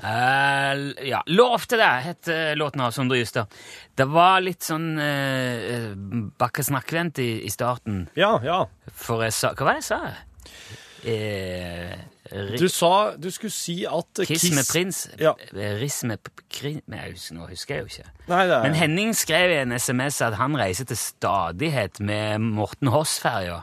[0.03, 3.51] Eh, ja, Lovte det, het eh, låten av Sondre Justad.
[3.95, 5.93] Det var litt sånn uh,
[6.41, 8.63] bakkesnakkvendt i, i starten, Ja, ja.
[8.91, 9.99] for jeg sa Hva var det jeg sa?
[11.03, 12.89] Uh, Du sa
[13.19, 15.03] du skulle si at Kiss med prins.
[15.21, 15.35] Ja.
[15.53, 16.81] Eh, Riss med krin...
[16.87, 18.13] Nå husker jeg jo ikke.
[18.31, 22.91] Nei, er Men Henning skrev i en SMS at han reiser til stadighet med Morten
[22.91, 23.61] Hoss-ferja.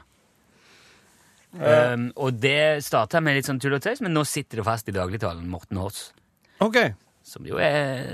[1.50, 4.88] Um, og det starta med litt sånn tull og tøys, men nå sitter det fast
[4.88, 6.12] i dagligtalen, Morten Hoss.
[6.60, 6.78] OK.
[7.26, 8.04] Som jo er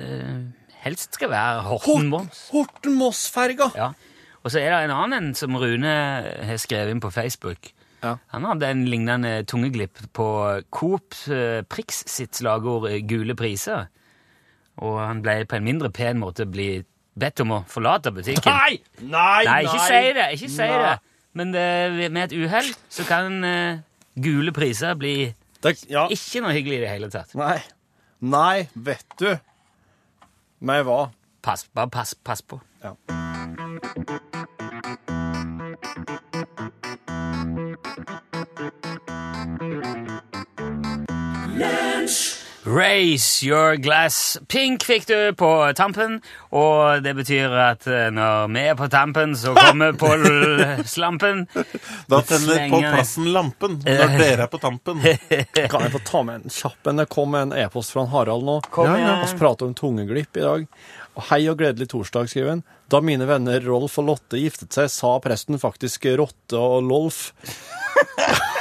[0.87, 2.45] helst skal være Horten-Moss.
[2.55, 3.71] Horten-Moss-ferga.
[3.79, 3.91] Ja.
[4.47, 5.93] Og så er det en annen som Rune
[6.47, 7.73] har skrevet inn på Facebook.
[8.05, 8.17] Ja.
[8.35, 10.29] Han hadde en lignende tungeglipp på
[10.71, 13.89] Coop eh, Prix sitt slagord eh, 'Gule priser'.
[14.85, 16.85] Og han ble på en mindre pen måte bli
[17.17, 18.53] bedt om å forlate butikken.
[18.53, 18.79] Nei!
[19.01, 20.27] Nei, Nei, ikke si det!
[20.37, 20.83] ikke si Nei.
[20.85, 20.97] det.
[21.37, 21.67] Men det,
[22.13, 23.81] med et uhell så kan uh,
[24.21, 25.33] gule priser bli
[25.65, 26.07] Det, ja.
[26.13, 27.33] ikke noe hyggelig i det hele tatt.
[27.37, 27.59] Nei.
[28.19, 29.37] Nei, vet du.
[30.59, 31.11] Nei, hva?
[31.43, 32.61] Pass, bare pass, pass på.
[32.83, 32.97] Ja.
[42.67, 44.39] Raise your glass.
[44.49, 46.17] Pink fikk du på tampen,
[46.51, 50.27] og det betyr at eh, når vi er på tampen, så kommer Pål
[50.83, 51.45] Slampen.
[52.11, 52.89] Da tenner Pål.
[52.89, 54.99] Plassen lampen når dere er på tampen.
[54.99, 57.05] Kan jeg få ta med en kjapp en?
[57.05, 58.59] Det kom en e-post fra Harald nå.
[58.75, 59.05] Kom ja, ja.
[59.05, 59.23] igjen.
[59.23, 60.67] Vi prater om tungeglipp i dag.
[61.17, 62.67] Og Hei og gledelig torsdag, skriver han.
[62.91, 67.31] Da mine venner Rolf og Lotte giftet seg, sa presten faktisk Rotte og Lolf.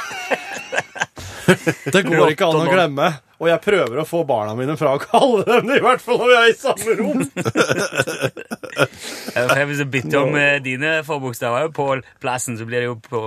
[1.94, 3.08] Det går ikke an å glemme.
[3.36, 6.22] Og jeg prøver å få barna mine fra å kalle dem det, i hvert fall
[6.22, 7.26] når vi er i samme rom.
[9.58, 11.90] jeg vil så bytter om eh, dine forbokstaver på
[12.22, 13.22] plassen, så blir det jo på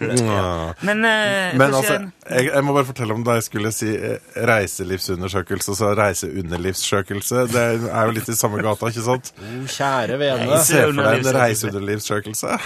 [0.00, 0.74] Ja.
[0.80, 4.18] Men, eh, Men altså, jeg, jeg må bare fortelle om da jeg skulle si eh,
[4.48, 7.46] reiselivsundersøkelse, så reiseunderlivssøkelse.
[7.52, 9.30] Det er jo litt i samme gata, ikke sant?
[9.70, 10.62] Kjære vene.
[10.66, 12.58] Se for deg en Reiseunderlivssøkelse.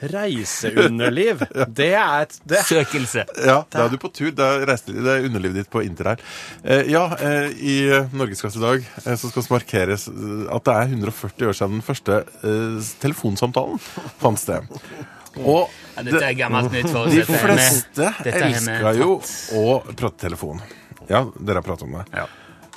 [0.00, 1.42] Reiseunderliv.
[1.78, 3.24] Det er et det, Søkelse.
[3.44, 4.30] Ja, da er du på tur.
[4.34, 6.22] Det er, det er underlivet ditt på interrail.
[6.64, 10.66] Eh, ja, eh, i eh, Norgesklasse i dag eh, så skal det markeres eh, at
[10.68, 13.78] det er 140 år siden den første eh, telefonsamtalen
[14.22, 14.68] fant sted.
[15.38, 17.14] Og Ja, dette er gammelt nytt for oss.
[17.14, 19.16] de fleste er elsker jo
[19.58, 20.62] å prate telefon.
[21.08, 22.04] Ja, dere har pratet om det.
[22.14, 22.26] Ja.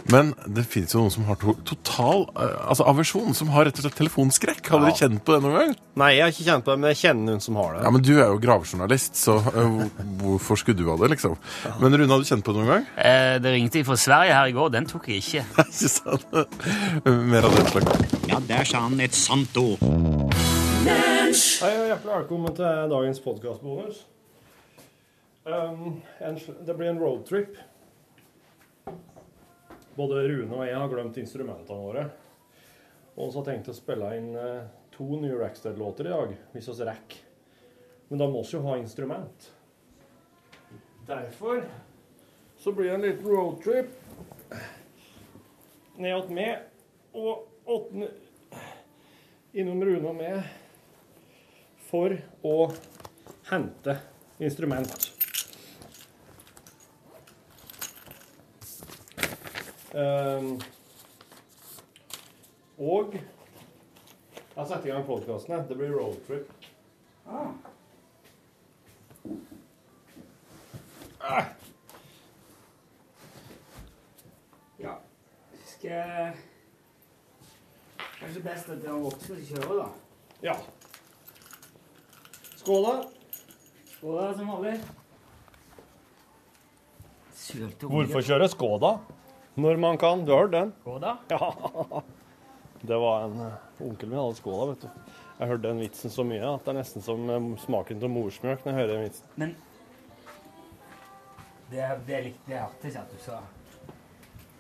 [0.10, 3.78] Men det fins jo noen som har to total eh, altså aversjon, som har rett
[3.78, 4.72] og slett telefonskrekk.
[4.74, 5.76] Har dere kjent på det noen gang?
[6.02, 7.84] Nei, jeg har ikke kjent på det, men jeg kjenner noen som har det.
[7.86, 9.84] Ja, men Du er jo gravejournalist, så uh,
[10.22, 11.38] hvorfor skulle du ha det, liksom?
[11.84, 12.88] Men Rune, har du kjent på det noen gang?
[12.98, 14.72] Eh, Det ringte fra Sverige her i går.
[14.74, 15.46] Den tok jeg ikke.
[15.68, 16.26] Ikke sant?
[17.06, 18.16] Mer av den slags.
[18.32, 19.84] Ja, der sa han et sant ord.
[20.82, 24.02] Hei og hjertelig velkommen til dagens podkastbonus.
[25.46, 27.56] Um, det blir en roadtrip.
[29.96, 32.06] Både Rune og jeg har glemt instrumentene våre.
[33.18, 36.88] Og så har tenkt å spille inn eh, to nye Rackstead-låter i dag, hvis vi
[36.88, 37.24] rekker.
[38.12, 39.52] Men da må vi jo ha instrument.
[41.08, 41.64] Derfor
[42.60, 43.90] så blir det en liten roadtrip
[46.02, 48.12] ned til meg og åttende
[49.52, 50.46] innom Rune og meg
[51.90, 52.16] for
[52.48, 52.58] å
[53.50, 53.98] hente
[54.40, 55.21] instrument.
[62.78, 65.66] Og jeg har satt i gang podkastene.
[65.68, 66.48] Det blir roadtrip.
[74.80, 74.96] Ja.
[75.66, 76.34] Skal
[78.22, 79.88] Kanskje best at dere voksne kjører, da.
[80.46, 80.56] Ja.
[82.60, 82.94] Skål, da.
[83.96, 84.76] Skål da, som vanlig.
[87.82, 88.92] Hvorfor kjøre Skoda
[89.62, 90.26] når man kan?
[90.26, 90.74] Du har hørt den?
[90.82, 91.18] Skoda?
[91.32, 91.54] Ja.
[92.82, 95.10] Det var en eh, onkel min hadde Skoda, vet du.
[95.38, 98.66] Jeg hørte den vitsen så mye at det er nesten som eh, smaken av morsmjølk
[98.66, 99.28] når jeg hører den vitsen.
[99.38, 99.54] Men
[101.72, 103.38] det, det likte jeg alltid at du sa.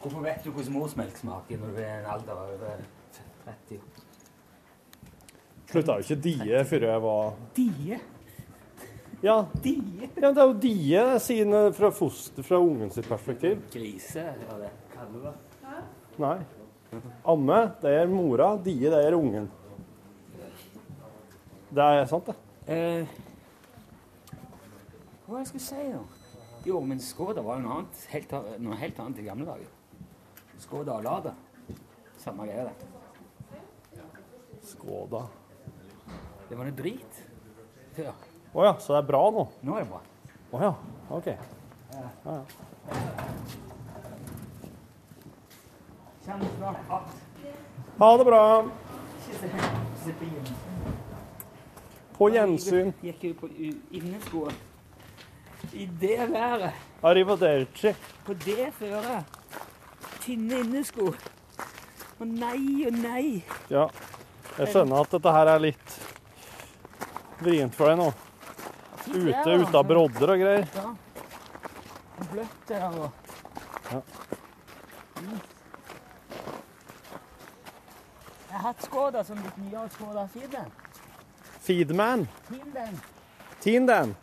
[0.01, 2.85] Hvorfor vet du hvordan morsmelk smaker når du er i en alder av over
[3.45, 3.81] 30?
[5.71, 7.99] Slutta jo ikke die før jeg var Die?
[9.21, 10.09] Ja, Die?
[10.17, 13.61] ja det er jo die sine fra foster, fra ungen sitt perspektiv.
[13.73, 14.71] Grise, var det.
[16.21, 16.37] Nei.
[17.23, 18.53] Amme, det er mora.
[18.61, 19.49] Die, det er ungen.
[21.71, 22.35] Det er sant, det.
[22.71, 23.07] Eh,
[25.31, 26.01] hva skal jeg skulle si da?
[26.67, 29.69] Jo, men Skoda var jo noe annet, helt, noe helt annet i gamle dager.
[30.59, 31.31] Skoda og Lada.
[32.19, 32.75] Samme greie, det.
[34.73, 35.23] Skoda.
[36.49, 37.23] Det var noe drit
[37.95, 38.11] før.
[38.51, 39.47] Å ja, så det er bra nå?
[39.63, 40.03] Nå er det bra.
[40.51, 40.73] Å ja.
[41.15, 41.27] OK.
[41.95, 43.70] Ja, at
[47.97, 48.65] Ha det bra.
[52.17, 52.29] På.
[52.29, 52.93] Gjensyn.
[53.01, 53.49] Gikk jo på
[53.91, 54.47] innesko.
[55.73, 57.93] I det været, Arrivederci.
[58.25, 59.25] på det føret.
[60.21, 61.13] Tynne innesko.
[62.21, 63.43] Å nei og nei.
[63.69, 63.87] Ja.
[64.57, 65.95] Jeg skjønner at dette her er litt
[67.41, 68.09] vrient for deg nå.
[69.11, 70.67] Ute av brodder og greier.
[70.75, 70.91] Ja.
[72.31, 73.09] Bløtt der og
[73.91, 74.01] Ja.
[78.61, 80.73] Hatt Skoda som litt nye Skoda siden.
[81.61, 82.27] Feedman.
[82.49, 82.99] Tinden.
[83.61, 84.15] Tinden.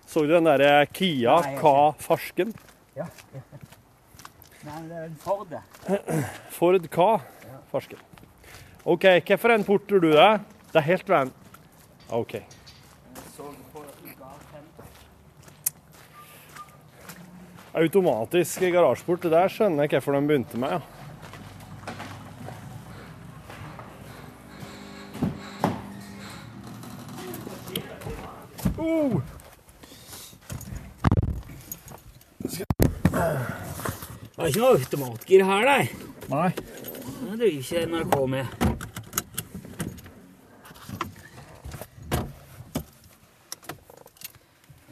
[0.05, 2.53] Så du den derre Kia Nei, jeg K-farsken?
[2.95, 3.07] Ja.
[4.67, 5.55] Nei, det er en Ford.
[6.57, 8.03] Ford K-farsken.
[8.83, 10.43] OK, hvilken port tror du det er?
[10.69, 11.33] Det er helt vanlig.
[12.13, 12.33] OK.
[12.35, 12.45] Jeg
[13.33, 14.69] så på i gaten.
[17.73, 20.79] Automatisk garasjeport, det der skjønner jeg hvorfor de begynte med, ja.
[28.77, 29.21] Oh!
[34.33, 35.83] Det er ikke noe automatgir her, nei.
[36.29, 36.49] Nei.
[36.53, 38.45] Det driver ikke NRK med.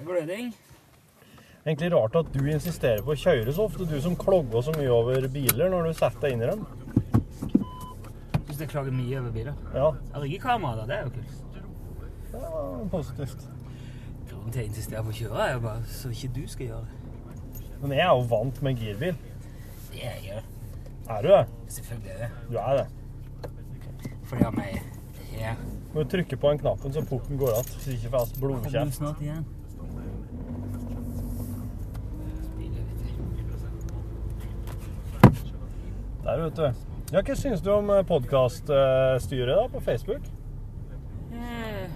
[0.05, 0.53] Gløding.
[1.65, 4.89] Egentlig rart at du insisterer på å kjøre så ofte, du som klogger så mye
[4.95, 6.63] over biler når du setter deg inn i dem.
[8.47, 9.59] Syns jeg klager mye over biler.
[9.75, 10.87] Ja, Jeg rigger kamera, da.
[10.89, 11.33] Det er jo kult.
[12.31, 13.45] det var positivt.
[14.31, 16.85] Grunnen til jeg insisterer på å kjøre, er jo bare så ikke du skal gjøre
[16.89, 16.97] det.
[17.81, 19.21] Men jeg er jo vant med girbil.
[19.91, 20.43] Det er jeg.
[21.11, 21.45] Er du det?
[21.77, 22.31] Selvfølgelig er det.
[22.49, 22.87] Du er det.
[24.31, 24.81] Fordi av meg
[25.37, 25.55] her.
[25.93, 28.93] Må du trykke på den knappen så porten går att, så ikke får blodkjeft.
[28.97, 29.45] snart igjen?
[32.57, 33.09] Biler, vet du.
[36.31, 36.67] Der, vet du.
[37.11, 40.27] Ja, hva syns du om podkaststyret da, på Facebook?
[41.35, 41.89] Eh,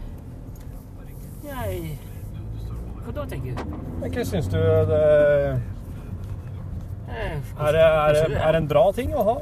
[1.46, 1.94] Jeg
[3.06, 3.78] Hva da, tenker du?
[4.02, 4.58] Hva syns du
[4.90, 5.04] det
[7.06, 9.36] Eh, er, det, er, det, er en bra ting å ha?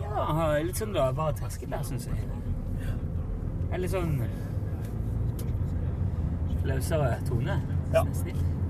[0.00, 2.22] Ja, litt sånn lavere terskel der, syns jeg.
[3.76, 4.14] Eller sånn
[6.64, 7.58] løsere tone.
[7.92, 8.06] Ja.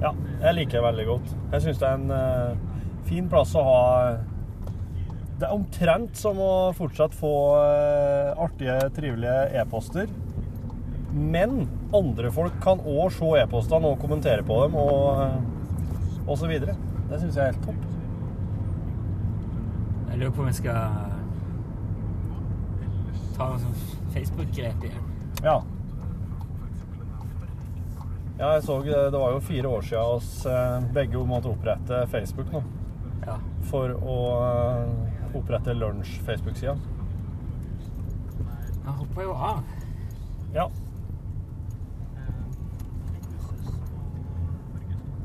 [0.02, 0.10] Ja,
[0.48, 1.30] jeg liker det veldig godt.
[1.52, 3.78] Jeg syns det er en uh, fin plass å ha
[5.38, 7.32] Det er omtrent som å fortsatt få
[7.62, 10.10] eh, artige, trivelige e-poster.
[11.14, 11.60] Men
[11.94, 16.74] andre folk kan òg se e-postene og kommentere på dem og, eh, og så videre.
[17.08, 17.86] Det syns jeg er helt topp.
[20.08, 20.80] Jeg lurer på om jeg skal
[23.36, 23.78] ta noe sånn
[24.16, 25.04] Facebook-grep igjen.
[25.44, 25.60] Ja.
[28.38, 28.98] Ja, jeg så det.
[29.14, 32.64] Det var jo fire år siden oss eh, begge måtte opprette Facebook nå.
[33.26, 33.38] Ja.
[33.70, 34.18] For å
[34.48, 35.07] eh,
[35.38, 36.76] opprette Lunsj-Facebook-sida.
[38.84, 39.62] Han hoppa jo av.
[40.54, 40.68] Ja.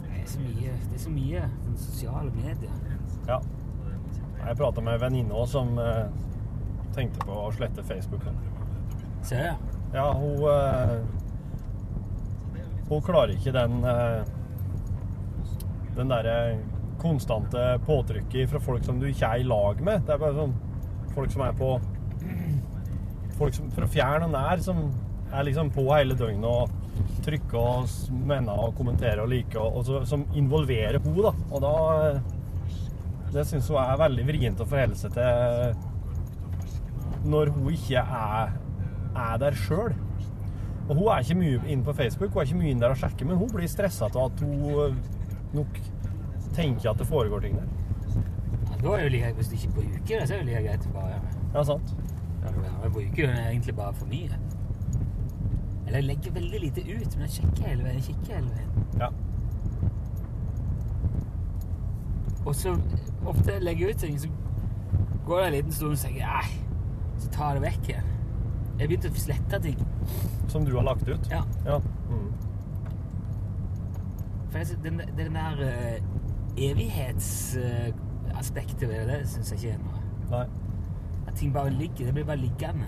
[0.04, 2.80] Det er så mye, det er så mye den sosiale medier.
[3.28, 3.40] ja.
[4.44, 6.08] Jeg prata med en venninne òg som eh,
[6.96, 8.26] tenkte på å slette Facebook.
[9.24, 9.56] Ser jeg.
[9.94, 10.98] Ja, hun eh,
[12.90, 14.26] Hun klarer ikke den eh,
[15.96, 16.36] Den derre
[17.04, 20.06] konstante påtrykket fra folk som du ikke er i lag med.
[20.08, 20.56] Det er bare sånn
[21.14, 21.76] folk som er på
[23.34, 24.78] Folk som, fra fjern og nær som
[25.34, 26.70] er liksom på hele døgnet og
[27.26, 27.88] trykker og
[28.30, 31.32] mener og kommenterer og liker, og, og så, som involverer henne, da.
[31.50, 31.74] Og da
[32.04, 32.20] eh,
[33.34, 35.74] Det syns hun er veldig vrient å forholde seg til
[37.34, 38.54] når hun ikke er,
[39.16, 39.94] er der sjøl.
[40.84, 43.00] Og hun er ikke mye inne på Facebook, hun er ikke mye inne der og
[43.00, 44.98] sjekker, men hun blir stressa av at hun øh,
[45.56, 45.80] nok
[46.54, 47.68] tenker at det foregår ting der.
[48.70, 50.64] Ja, da er det jo like, Hvis du ikke bruker det, så er det like
[50.68, 51.20] greit å bare
[51.54, 51.94] Ja, sant?
[52.44, 52.50] Ja,
[52.84, 54.40] Jeg bruker jo egentlig bare for mye.
[55.88, 58.02] Eller jeg legger veldig lite ut, men jeg sjekker hele veien.
[58.02, 58.90] Kikker hele veien.
[59.00, 59.10] Ja.
[62.46, 62.76] Og så
[63.26, 64.28] ofte jeg legger ut ting, så
[65.26, 66.64] går det en liten stund så tenker jeg
[67.24, 68.10] så tar jeg det vekk igjen.
[68.80, 69.84] Jeg begynte å slette ting.
[70.52, 71.30] Som du har lagt ut?
[71.32, 71.44] Ja.
[71.66, 71.78] Ja.
[72.10, 72.32] Mm.
[74.52, 76.23] For jeg, den, den der uh,
[76.58, 80.00] evighetsaspektet ved det, det syns jeg ikke er noe.
[80.32, 80.46] Nei.
[81.28, 82.06] At ting bare ligger.
[82.06, 82.86] Det blir bare liggende.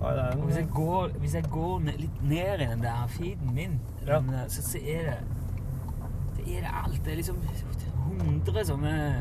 [0.00, 2.82] Nei, det er Og hvis jeg går, hvis jeg går ned, litt ned i den
[2.82, 4.20] der feeden min, Ja.
[4.20, 5.18] den, eh, så, så er det
[6.36, 7.04] Så er det alt.
[7.04, 7.36] Det er liksom
[8.08, 9.14] hundre sånne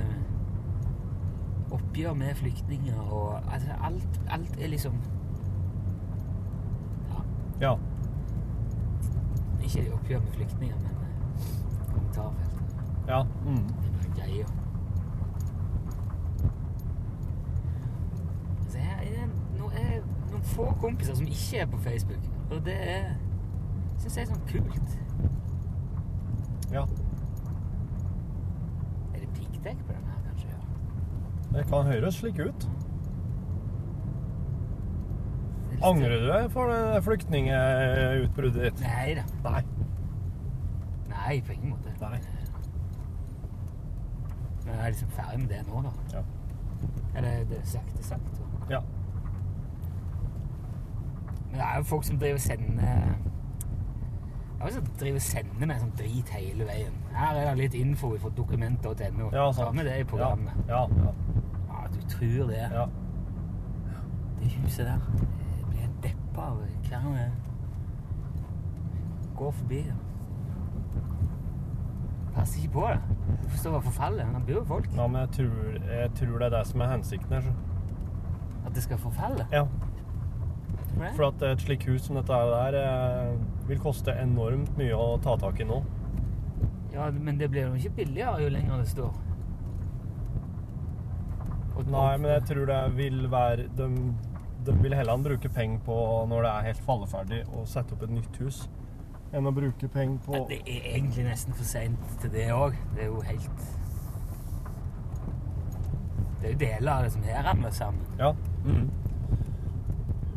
[1.72, 4.94] oppgjør med flyktninger og altså alt, alt er liksom
[7.10, 7.16] Ja,
[7.62, 7.76] Ja.
[9.64, 10.92] ikke oppgjør med flyktninger, men
[12.18, 13.08] kommentarfelt.
[13.08, 13.22] Ja.
[13.46, 13.68] Mm.
[13.68, 14.48] Det er noe greier.
[18.70, 20.02] Så jeg er, nå er jeg
[20.32, 23.08] noen få kompiser som ikke er på Facebook, og det er
[24.02, 24.98] syns jeg er sånn kult.
[26.72, 26.84] ja.
[29.14, 30.52] Er det piggdekk på den her, kanskje?
[30.52, 30.60] Ja.
[31.56, 32.68] Det kan høres slik ut.
[35.72, 38.86] Det er Angrer du deg for det flyktningutbruddet ditt?
[38.86, 39.26] Nei da.
[39.48, 39.64] Nei.
[41.28, 41.92] Nei, på ingen måte.
[42.02, 42.20] Nei.
[44.66, 45.92] Men jeg er liksom ferdig med det nå, da.
[46.14, 46.22] Ja.
[47.16, 48.42] Eller det er sakte sagt.
[48.70, 48.80] Ja.
[51.50, 55.22] Men det er jo folk som driver og sender Det er jo som driver og
[55.22, 56.96] sender med sånn drit hele veien.
[57.16, 59.30] Her er det litt info fra dokument.no.
[59.34, 60.54] Ja, Ta med det i programmet.
[60.68, 60.82] Ja.
[60.88, 61.14] ja.
[61.68, 62.64] Ja, du tror det.
[62.72, 62.88] ja.
[64.40, 65.00] Det huset der.
[65.58, 67.32] Jeg blir helt deppa av hver gang jeg
[69.36, 69.96] går forbi det.
[72.38, 73.18] Passer ikke på det.
[73.42, 74.32] Du forstår hva forfallet er.
[74.36, 74.90] Han bor jo folk.
[74.96, 77.52] ja men jeg tror, jeg tror det er det som er hensikten her.
[78.66, 79.48] At det skal forfalle.
[79.52, 79.66] Ja.
[80.98, 81.12] Det?
[81.16, 83.34] For at et slikt hus som dette der eh,
[83.70, 85.82] vil koste enormt mye å ta tak i nå.
[86.94, 89.14] Ja, men det blir jo ikke billigere jo lenger det står.
[91.88, 93.88] Nei, men jeg tror det vil være De,
[94.66, 95.98] de vil heller bruke penger på,
[96.30, 98.64] når det er helt falleferdig, å sette opp et nytt hus,
[99.36, 102.78] enn å bruke penger på Det er egentlig nesten for seint til det òg.
[102.96, 103.66] Det er jo helt
[106.38, 108.06] Det er jo deler av det som her ramler sammen.
[108.20, 108.34] Ja.
[108.66, 108.90] Mm.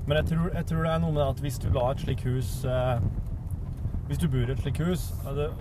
[0.07, 2.25] Men jeg tror, jeg tror det er noe med at hvis du lar et slikt
[2.27, 3.03] hus eh,
[4.09, 5.13] Hvis du bor i et slikt hus,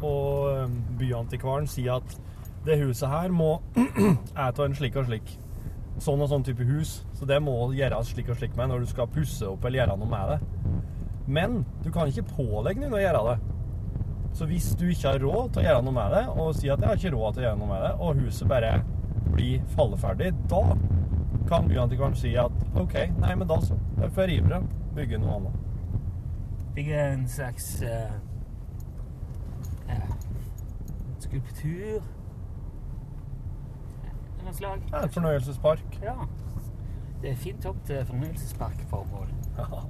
[0.01, 2.15] og eh, byantikvaren sier at
[2.65, 5.36] det huset her må er av en slik og slik
[5.99, 8.89] sånn og sånn type hus, så det må gjøres slik og slik med når du
[8.89, 10.38] skal pusse opp eller gjøre noe med det.
[11.30, 13.38] Men du kan ikke pålegge noen å gjøre det.
[14.34, 16.84] Så hvis du ikke har råd til å gjøre noe med det, og sier at
[16.84, 18.71] jeg har ikke råd til å gjøre noe med det, og huset bare
[19.30, 20.63] blir falleferdig, da
[21.49, 23.77] kan byantikvaren si at OK, nei, men da så.
[23.97, 24.61] Da får jeg rive det.
[24.97, 25.95] Bygge noe annet.
[26.75, 28.13] Bygge en slags uh,
[29.89, 30.11] uh,
[31.25, 32.01] skulptur
[34.39, 34.86] av noe slag.
[34.91, 36.01] Ja, en fornøyelsespark.
[36.05, 36.15] Ja.
[37.21, 39.34] Det er fint opp til fornøyelsesparkformål.
[39.57, 39.82] Ja.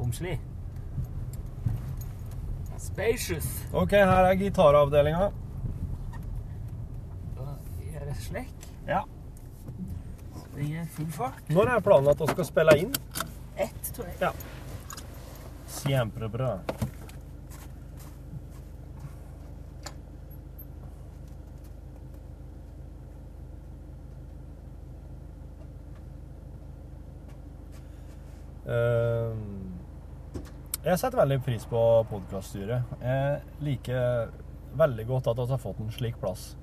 [0.00, 0.40] Romslig.
[2.78, 3.46] Spacious.
[3.72, 5.26] OK, her er gitaravdelinga.
[7.94, 8.68] Er det slekk.
[8.88, 9.02] Ja.
[10.54, 11.52] Det er full fart.
[11.52, 12.96] Når er planen at vi skal spille inn?
[13.60, 14.16] Ett, tror jeg.
[14.20, 14.32] Ja.
[15.80, 16.54] Kjempebra.
[16.56, 16.80] bra.
[30.80, 32.92] Jeg setter veldig pris på podkaststyret.
[33.04, 34.30] Jeg liker
[34.80, 36.54] veldig godt at vi har fått en slik plass.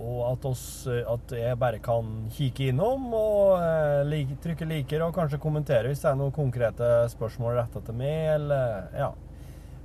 [0.00, 5.42] Og at, oss, at jeg bare kan kikke innom og eh, trykke liker og kanskje
[5.44, 9.12] kommentere hvis det er noen konkrete spørsmål rettet til meg, eller ja.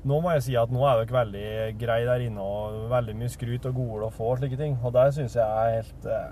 [0.08, 1.46] Nå må jeg si at nå er dere veldig
[1.84, 4.80] greie der inne, og veldig mye skryt og gode å få og slike ting.
[4.80, 6.32] Og det syns jeg er helt eh,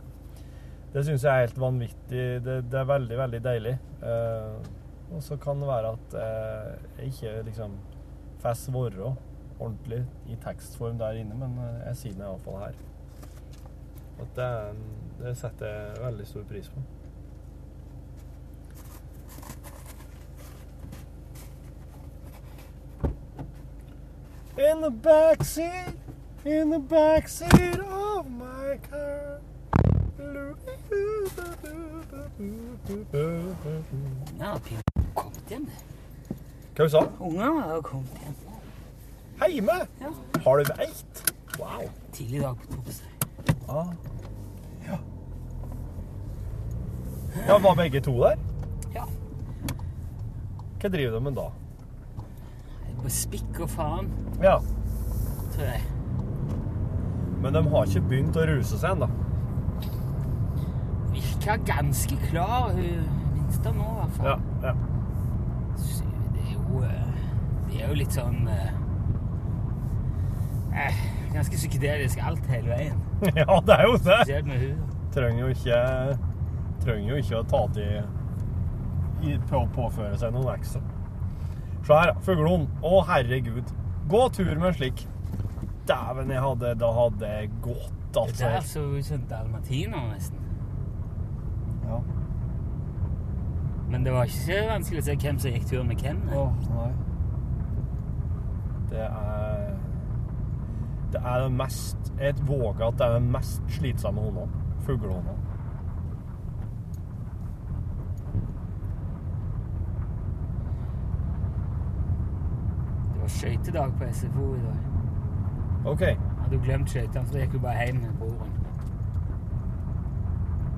[0.95, 2.27] Det syns jeg er helt vanvittig.
[2.47, 3.79] Det, det er veldig, veldig deilig.
[3.99, 4.75] Eh,
[5.11, 7.77] og så kan det være at eh, jeg ikke liksom
[8.39, 9.15] får svare
[9.59, 12.77] ordentlig i tekstform der inne, men eh, jeg sier det iallfall her.
[14.19, 14.51] At det,
[15.21, 16.85] det setter jeg veldig stor pris på.
[24.57, 25.93] In the backseat,
[26.45, 29.39] in the backseat of my car.
[34.39, 34.86] Now, pin-
[35.18, 35.68] kommet hjem.
[36.78, 37.24] Hva sa du?
[37.30, 38.36] Ungene har kommet hjem.
[39.41, 39.78] Heime?
[40.01, 40.11] Ja.
[40.45, 41.24] Har du veit?
[41.57, 41.89] Wow.
[42.13, 43.28] Tidlig dag på torsdag.
[43.68, 43.91] Ah.
[44.88, 44.97] Ja.
[47.47, 48.39] ja, var begge to der?
[48.95, 49.05] Ja.
[50.82, 51.47] Hva driver de med da?
[52.97, 54.09] På spikk og faen,
[54.41, 54.57] Ja,
[55.53, 55.82] tror jeg.
[57.41, 59.09] Men de har ikke begynt å ruse seg ennå.
[61.13, 63.05] Virka ganske klar, hun
[63.36, 64.32] minste nå i hvert fall.
[64.32, 64.96] Ja, ja.
[66.68, 68.70] Det jo eh, er jo litt sånn eh,
[70.84, 71.01] eh,
[71.32, 73.01] Ganske psykedelisk alt hele veien.
[73.41, 74.22] ja, det er jo det.
[74.24, 74.86] Spesielt med hun.
[75.15, 75.82] Trenger jo ikke
[76.84, 77.99] Trenger jo ikke å ta til
[79.49, 80.82] på påføre seg noen ekstra.
[81.88, 82.68] Se her, fuglen.
[82.86, 83.72] Å, herregud.
[84.11, 85.05] Gå tur med en slik.
[85.88, 88.43] Dæven, jeg hadde Da hadde jeg gått, Det altså.
[88.43, 90.43] der så ut som dalmatiner, nesten.
[91.88, 92.01] Ja.
[93.89, 96.17] Men det var ikke vanskelig å se hvem som gikk tur med hvem.
[96.35, 96.89] Åh, nei.
[98.89, 99.75] Det er
[101.11, 104.63] Det er det mest Jeg våger at det er den mest slitsomme hundene.
[104.83, 105.38] Fuglehundene.
[113.13, 114.77] Det var skøytedag på SFO i dag.
[115.85, 116.01] OK.
[116.01, 118.53] Hadde jo glemt skøytene, så da gikk hun bare hjem med broren.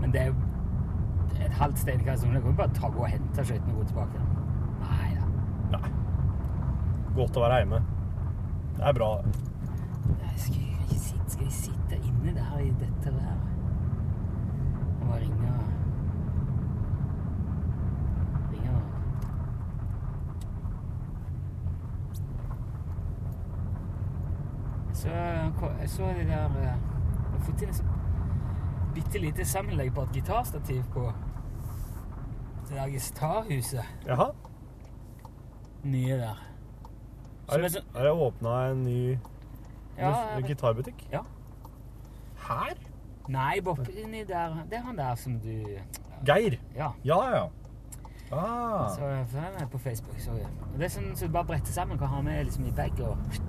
[0.02, 0.34] Men det er jo
[1.50, 2.40] et halvt steinkast unna.
[2.42, 4.26] Kan vi bare ta, gå og hente skøytene og gå tilbake.
[4.84, 5.30] Nei da.
[5.78, 5.92] Nei.
[7.16, 7.82] Godt å være hjemme.
[8.78, 9.10] Det er bra.
[10.10, 13.48] Nei, Skal jeg ikke sitte, skal jeg sitte inne der i dette været?
[15.02, 15.54] Og bare ringe
[18.52, 18.88] Ringe noen.
[24.94, 25.10] Så
[25.80, 26.78] jeg så de der eh, Jeg
[27.34, 27.84] har fått inn et
[28.94, 31.12] bitte lite sammenleggbart gitarstativ på
[32.70, 33.84] det der gitarhuset.
[34.08, 34.32] Jaha.
[35.84, 36.46] Nye der.
[37.50, 39.18] Er er det, er det åpna en ny
[39.98, 41.08] Ja, jeg gitarbutikk?
[41.12, 41.20] Ja.
[42.48, 42.76] Her?
[43.28, 45.64] Nei, borti der Det er han der som du
[46.26, 46.58] Geir?
[46.76, 46.90] Ja.
[47.06, 47.44] Ja, ja.
[48.32, 48.90] Ah.
[48.96, 49.02] Så
[49.32, 50.20] den er på Facebook.
[50.20, 50.46] Sorry.
[50.78, 51.98] Det er sånn som du bare bretter sammen.
[51.98, 53.42] Kan ha med liksom i bag, og så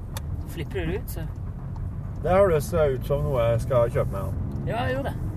[0.49, 1.11] flipper du det ut.
[1.11, 1.27] Så
[2.23, 4.69] Det høres ut som noe jeg skal kjøpe meg.
[4.69, 5.30] ja, jeg gjorde det.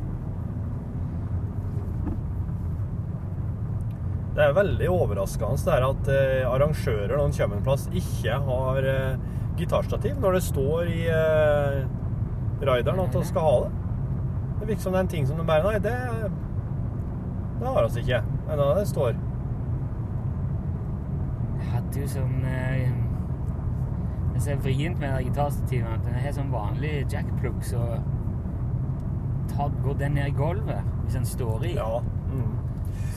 [4.34, 8.40] Det er veldig overraskende det er at eh, arrangører når de kommer en plass, ikke
[8.48, 9.20] har eh,
[9.60, 11.84] gitarstativ når det står i eh,
[12.64, 13.76] rideren at de skal ha det.
[14.60, 15.94] Det virker som det er en ting som de bare Nei, det,
[17.60, 18.24] det har vi ikke.
[18.48, 19.14] Men da det står
[21.74, 22.90] hadde jo sånn eh,
[24.34, 27.84] Det som er vrient med det gitarstativet, at den har sånn vanlig jackplug, så
[29.52, 31.76] tar, går den ned i gulvet hvis den står i.
[31.78, 32.02] Ja.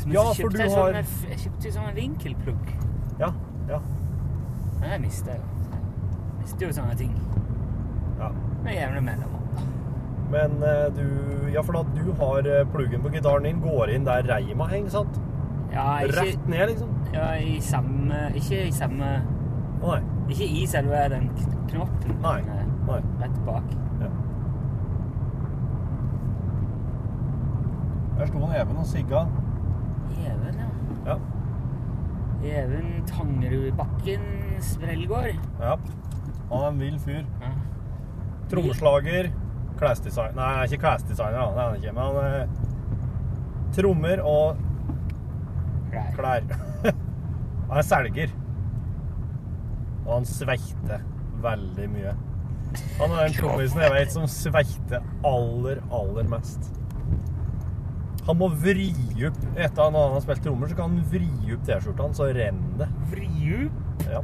[0.06, 2.68] Men Ja, så kjøpte jeg har- sånn, Jeg kjøpte sånn vinkelplugg.
[3.18, 3.30] Ja.
[3.68, 3.78] Ja.
[4.80, 5.42] Men jeg mister jo.
[6.40, 7.14] Mister jo sånne ting
[8.20, 8.28] ja.
[8.62, 9.42] med jevne mellomrom.
[10.30, 14.04] Men eh, du Ja, for da du har eh, pluggen på gitaren din, går inn
[14.04, 15.18] der reima henger, sant?
[15.72, 16.88] Ja, ikke, Rett ned, liksom?
[17.12, 19.10] ja, i samme Ikke i samme
[19.82, 20.00] nei.
[20.28, 21.28] Ikke i selve den
[21.68, 22.38] knoppen, Nei.
[22.40, 23.00] eh, Nei.
[23.20, 23.62] rett bak.
[24.00, 24.08] Ja.
[28.18, 29.26] Der sto Even og sigga.
[31.06, 31.16] Ja.
[32.46, 34.26] Even Tangerudbakken
[34.62, 35.38] Sprellgård.
[35.60, 35.78] ja.
[36.50, 37.24] Han er en vill fyr.
[37.42, 37.48] Ja.
[38.50, 39.32] Trommeslager,
[39.80, 41.94] klesdesigner Nei, ikke klesdesigner, det er han ikke.
[41.96, 42.48] Men han er
[43.74, 44.62] trommer og
[46.14, 46.46] klær.
[47.68, 48.30] han er selger.
[50.06, 51.02] Og han sveiter
[51.42, 52.14] veldig mye.
[53.00, 56.70] Han er den trommisen jeg vet som sveiter aller, aller mest.
[58.26, 58.88] Han må vri
[59.28, 62.80] opp Etter at han har spilt trommer, så kan han vri opp T-skjorta, så renner
[62.80, 62.88] det.
[63.12, 63.28] Vri
[63.66, 64.22] opp Ja.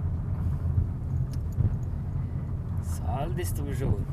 [2.92, 4.05] saldistribusjon.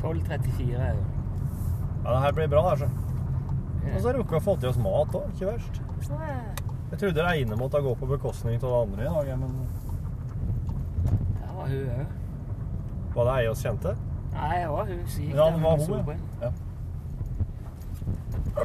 [0.00, 1.04] 12.34 er det.
[2.04, 2.88] ja, det her blir bra, altså.
[3.94, 5.28] Og så rukka å fått i oss mat òg.
[5.34, 5.80] Ikke verst.
[6.90, 9.54] Jeg trodde det ene måtte gå på bekostning av det andre i dag, men
[11.40, 12.06] Der var hun òg.
[13.14, 13.94] var det ei oss kjente?
[14.34, 15.88] Nei, det var hun som gikk Ja, det var hun,
[16.42, 16.52] ja.
[18.54, 18.60] Ja,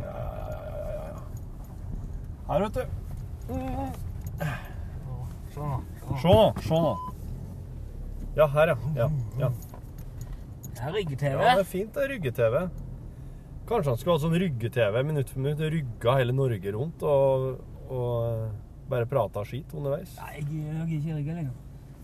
[0.00, 1.18] ja, ja, ja, ja.
[2.50, 2.84] Her, vet du.
[5.50, 6.94] Se nå, se nå.
[8.36, 8.76] Ja, her, ja.
[8.96, 9.50] ja, ja.
[10.80, 11.34] er rygge-TV.
[11.34, 12.08] Ja, det er fint, det.
[12.14, 12.62] Rygge-TV.
[13.70, 15.62] Kanskje han skulle ha sånn rygge-TV minutt for minutt.
[15.74, 17.60] Rygga hele Norge rundt og,
[17.90, 20.16] og bare prata skit underveis.
[20.22, 21.54] Nei, jeg jeg er ikke rygge lenger.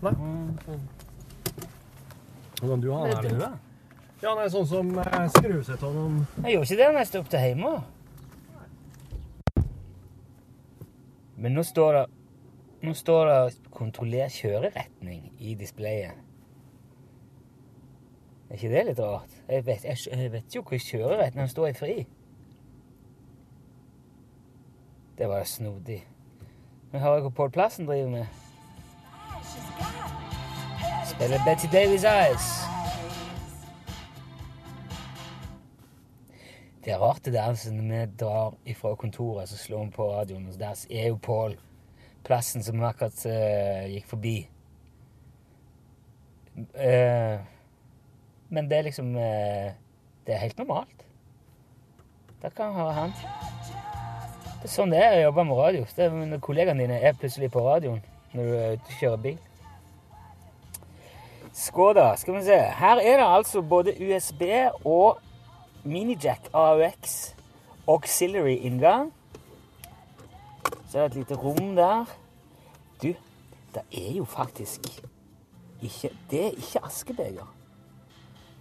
[0.03, 0.77] Nei.
[2.59, 3.57] Hvordan du har Det den er.
[4.21, 7.09] Ja, nei, sånn som eh, skrur seg av noen Jeg gjorde ikke det når jeg
[7.11, 7.73] står opp til hjemme.
[11.37, 12.05] Men nå står det
[12.87, 16.13] Nå står det 'kontroller kjøreretning' i displayet.
[18.49, 19.33] Er ikke det litt rart?
[19.49, 21.95] Jeg vet, jeg, jeg vet jo hvor kjøreretningen står i fri.
[25.17, 26.03] Det var snodig.
[26.91, 28.25] Men hører hva Pål Plassen driver med.
[31.07, 32.47] Spiller Betty Davies Eyes.
[36.83, 40.11] Det er rart det der altså, når vi drar ifra kontoret, så slår vi på
[40.13, 41.57] radioen, og der er jo Pål
[42.23, 44.35] Plassen som vi akkurat uh, gikk forbi.
[46.57, 47.39] Uh,
[48.49, 49.71] men det er liksom uh,
[50.27, 51.05] Det er helt normalt.
[52.41, 53.11] Der kan jeg høre han.
[54.61, 55.85] Det er sånn det er å jobbe med radio.
[55.95, 58.03] Det er når kollegaene dine er plutselig på radioen
[58.33, 59.46] når du er kjører bil.
[61.57, 62.57] Skåda, skal vi se.
[62.77, 64.41] Her er det altså både USB
[64.85, 65.17] og
[65.83, 67.33] minijack AUX
[67.87, 69.13] auxiliary inngang.
[70.89, 72.05] Så er det et lite rom der.
[73.01, 73.07] Du,
[73.73, 74.81] det er jo faktisk
[75.81, 77.53] ikke Det er ikke askebeger.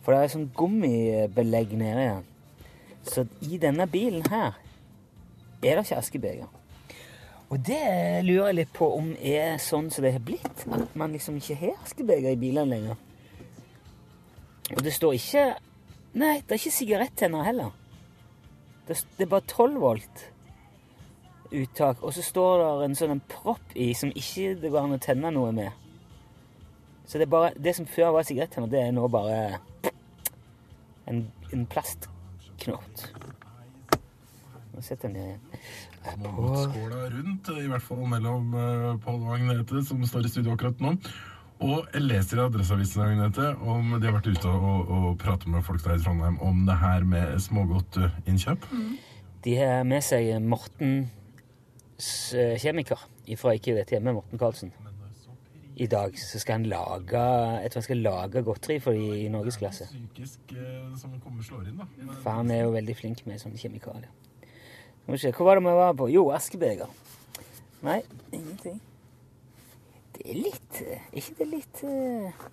[0.03, 2.27] For det er sånn gummibelegg nede igjen.
[3.03, 4.57] Så i denne bilen her
[5.63, 6.49] er det ikke askebeger.
[7.47, 7.83] Og det
[8.27, 10.65] lurer jeg litt på om er sånn som det har blitt.
[10.67, 13.03] At man liksom ikke har askebeger i bilene lenger.
[14.75, 15.47] Og det står ikke
[16.17, 17.75] Nei, det er ikke sigarettenner heller.
[18.89, 20.23] Det, er bare 12 volt
[21.53, 24.97] uttak, og så står det en sånn en propp i som ikke det går an
[24.97, 25.75] å tenne noe med.
[27.05, 29.37] Så det, er bare, det som før var sigarettenner, det er nå bare
[31.05, 33.05] en, en plastknott.
[34.73, 35.61] Nå setter jeg den igjen.
[36.15, 40.81] Skåla rundt, i hvert fall mellom uh, Pål og Agnete, som står i studio akkurat
[40.85, 40.95] nå.
[41.65, 45.65] Og jeg leser i Adresseavisen Agnete, om de har vært ute og, og, pratet med
[45.65, 48.67] folk der i Trondheim om det her med smågodtinnkjøp.
[49.47, 53.01] De har med seg Mortens eh, kjemiker
[53.41, 54.75] fra Ikke vet hjemme, Morten Karlsen.
[55.77, 59.29] I dag så skal han lage Jeg tror han skal lage godteri for de i
[59.29, 59.89] norgesklasse.
[59.89, 60.77] Eh.
[62.23, 64.13] For han er jo veldig flink med sånne kjemikalier.
[65.07, 66.09] Vi se, Hva var det vi var på?
[66.11, 66.91] Jo, askebeger.
[67.87, 68.01] Nei,
[68.35, 68.81] ingenting.
[70.17, 72.47] Det er litt eh, Er ikke det litt eh,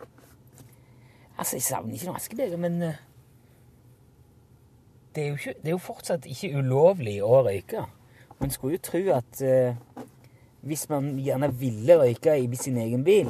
[1.40, 3.00] Altså, jeg savner ikke noe askebeger, men eh,
[5.16, 7.88] det, er jo ikke, det er jo fortsatt ikke ulovlig å røyke.
[8.38, 9.42] Man skulle jo tro at
[10.66, 13.30] hvis man gjerne ville røyke i sin egen bil,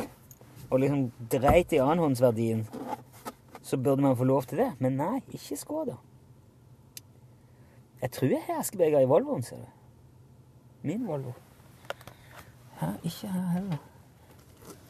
[0.69, 2.63] og liksom dreit i annenhåndsverdien,
[3.63, 4.69] så burde man få lov til det.
[4.83, 5.97] Men nei, ikke Skoda.
[8.03, 9.65] Jeg tror jeg har askebeger i Volvoen, ser du.
[10.83, 11.31] Min Volvo.
[12.79, 13.77] Her, ikke her heller.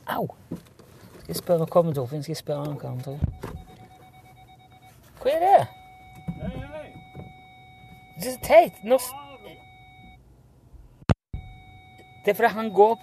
[0.10, 0.28] Au!
[0.50, 3.20] Skal jeg spørre Kom, Torfinn, skal jeg spørre han hva han tror.
[5.22, 5.68] Hva er det?
[6.40, 6.90] Hei, hei!
[8.18, 8.82] Det er så teit.
[8.84, 9.12] Nå s-
[12.26, 13.00] Det er fordi han går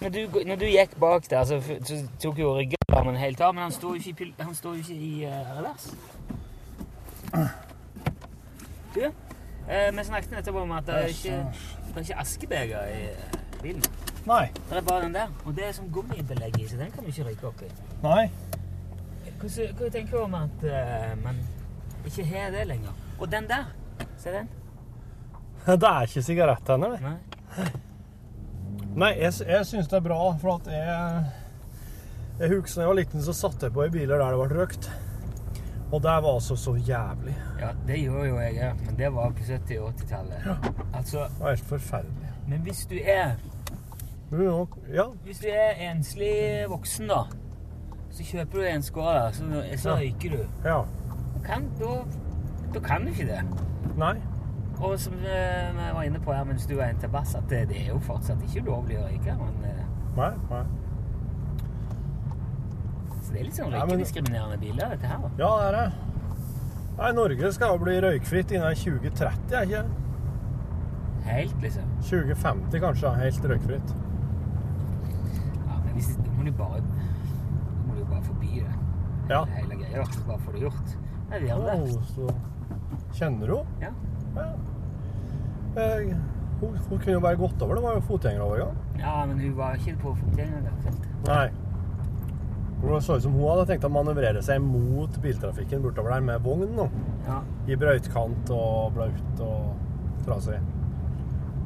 [0.00, 3.62] når du, når du gikk bak der, så, så tok jo ryggarmen helt av, men
[3.62, 5.86] han står jo ikke i, han står jo ikke i uh, revers.
[8.94, 9.04] Du,
[9.68, 11.38] eh, vi snakket nettopp om at det er ikke,
[11.86, 13.86] det er ikke askebeger i eh, bilen.
[14.28, 14.44] Nei.
[14.70, 17.10] Det er bare den der, og det er sånn gummibelegg i, så den kan du
[17.10, 17.70] ikke røyke oppi.
[18.04, 18.28] Nei.
[19.40, 21.40] Hva, hva tenker du om at eh, man
[22.06, 22.94] ikke har det lenger?
[23.18, 23.72] Og den der,
[24.20, 24.52] se den?
[25.66, 27.00] Det er ikke sigarettenner, det.
[27.04, 27.68] Nei.
[28.94, 31.32] Nei, jeg, jeg syns det er bra, for at jeg
[32.38, 34.60] Jeg husker da jeg var liten, så satte jeg på i biler der det ble
[34.60, 34.88] røkt.
[35.94, 37.34] Og det var altså så jævlig.
[37.60, 40.48] Ja, det gjør jo jeg òg, men det var på 70- og 80-tallet.
[40.94, 42.30] Altså, Det var helt forferdelig.
[42.48, 43.30] men hvis du er
[44.94, 47.20] Ja, Hvis du er enslig voksen, da,
[48.10, 49.44] Så kjøper du en skål, da, så,
[49.76, 49.96] så Ja.
[49.96, 50.44] røyker du.
[50.64, 50.82] Ja.
[51.44, 52.04] Kan, da,
[52.74, 53.40] da kan du ikke det.
[53.98, 54.14] Nei.
[54.80, 57.42] Og som eh, vi var inne på her mens du var en til bass, at
[57.50, 59.34] det, det er jo fortsatt ikke lovlig å røyke.
[59.38, 59.84] Men, eh,
[60.16, 60.30] Nei.
[60.50, 60.62] Nei.
[63.34, 65.22] Så det er litt sånn røykediskriminerende biler, dette her.
[65.38, 65.86] Ja, det er det.
[66.98, 70.02] Nei, Norge skal jo bli røykfritt innen 2030, er ikke det?
[71.24, 71.88] Helt, liksom.
[72.04, 73.94] 2050 kanskje, helt røykfritt.
[75.64, 78.76] Ja, men hvis, da må du bare da må du jo bare forbi det.
[79.32, 79.40] Ja.
[79.56, 80.04] Hele greia.
[80.04, 80.22] da.
[80.28, 80.94] Bare få det gjort.
[81.30, 81.76] Nei, vi gjør det.
[81.80, 82.34] Oh, så
[83.14, 83.66] Kjenner du henne?
[83.80, 83.90] Ja.
[84.36, 84.46] Ja.
[85.74, 86.14] Jeg,
[86.60, 87.74] hun, hun kunne jo bare gått over.
[87.74, 88.76] Det var jo fotgjengerovergang.
[89.00, 91.08] ja, men hun var ikke på fotgjengerfeltet.
[91.26, 91.48] Nei.
[92.84, 96.42] Det så ut som hun hadde tenkt å manøvrere seg mot biltrafikken bortover der med
[96.44, 96.84] vogn nå.
[97.24, 97.40] Ja.
[97.70, 100.58] I brøytkant og blaut og trasig.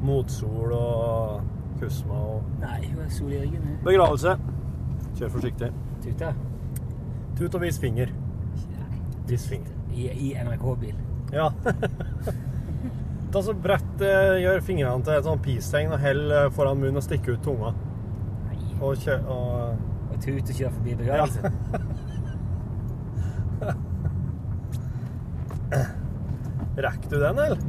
[0.05, 1.41] Motsol og
[1.81, 3.75] kusma og Nei, hun er sol i øynene.
[3.83, 4.37] Begravelse.
[5.19, 5.71] Kjør forsiktig.
[6.05, 6.31] Tuta.
[7.37, 8.15] Tut og vis finger.
[8.71, 9.03] Nei.
[9.27, 9.75] Vis finger.
[9.91, 10.95] I, i NRK-bil.
[11.35, 11.49] Ja.
[13.33, 17.01] Ta så brett eh, Gjør fingrene til et sånn peace-tegn og hell eh, foran munnen
[17.01, 17.75] og stikke ut tunga.
[18.47, 18.59] Nei.
[18.79, 19.88] Og kjør og
[20.19, 21.39] Og tut og kjøre forbi begravelse.
[26.83, 27.59] Rekker du den, eller?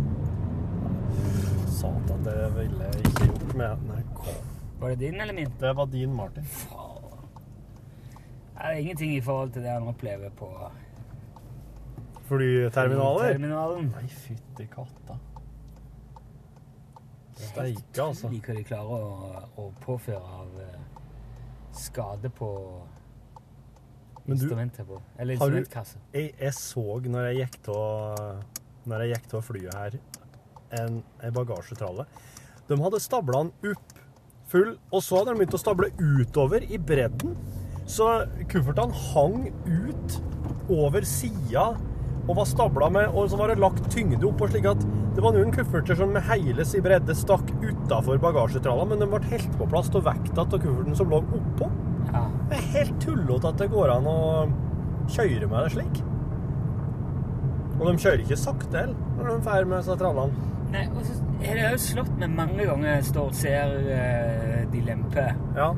[1.71, 4.21] Satan, det ville jeg ikke gjort med NRK.
[4.81, 5.53] Var det din eller min?
[5.61, 6.43] Det var din, Martin.
[6.43, 6.49] Det
[8.67, 10.71] er ingenting i forhold til det han opplever på
[12.27, 13.33] Flyterminaler?
[13.33, 13.95] terminalen.
[13.95, 15.15] Nei, fytti katta.
[17.39, 18.27] Steike, altså.
[18.27, 19.01] Utrolig hva de klarer å,
[19.55, 20.90] å påføre av eh,
[21.73, 22.49] skade på
[24.29, 25.01] instrumentet på.
[25.19, 25.57] Eller du-
[26.15, 28.45] jeg, jeg så når jeg gikk til
[28.87, 29.91] Når jeg gikk til flyet her,
[30.73, 32.07] en, en bagasjetralle.
[32.69, 33.93] De hadde stabla den opp
[34.49, 37.37] full, og så hadde de begynt å stable utover i bredden.
[37.87, 38.07] Så
[38.49, 40.17] kuffertene hang ut
[40.71, 41.75] over sida
[42.31, 44.83] og var stabla med Og så var det lagt tyngde oppå, slik at
[45.17, 49.19] det var noen kufferter som med hele sin bredde stakk utafor bagasjetralla, men de ble
[49.33, 51.67] helt på plass av vekta av kufferten som lå oppå.
[52.13, 52.23] Ja.
[52.53, 54.19] Det er helt tullete at det går an å
[55.11, 56.01] kjøre med det slik.
[57.81, 60.47] Og de kjører ikke sakte heller når de drar med seg trallene.
[60.71, 64.61] Nei, og så er det jo slått med mange ganger jeg står og ser uh,
[64.71, 65.73] de lemper, Ja.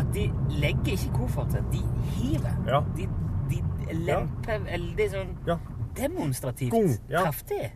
[0.00, 0.30] at de
[0.62, 1.82] legger ikke kofferter, de
[2.16, 2.56] hiver.
[2.70, 2.80] Ja.
[2.96, 3.08] De,
[3.50, 3.60] de
[4.06, 5.58] lemper veldig sånn ja.
[5.96, 7.24] Demonstrativt Gung, ja.
[7.24, 7.72] kraftig.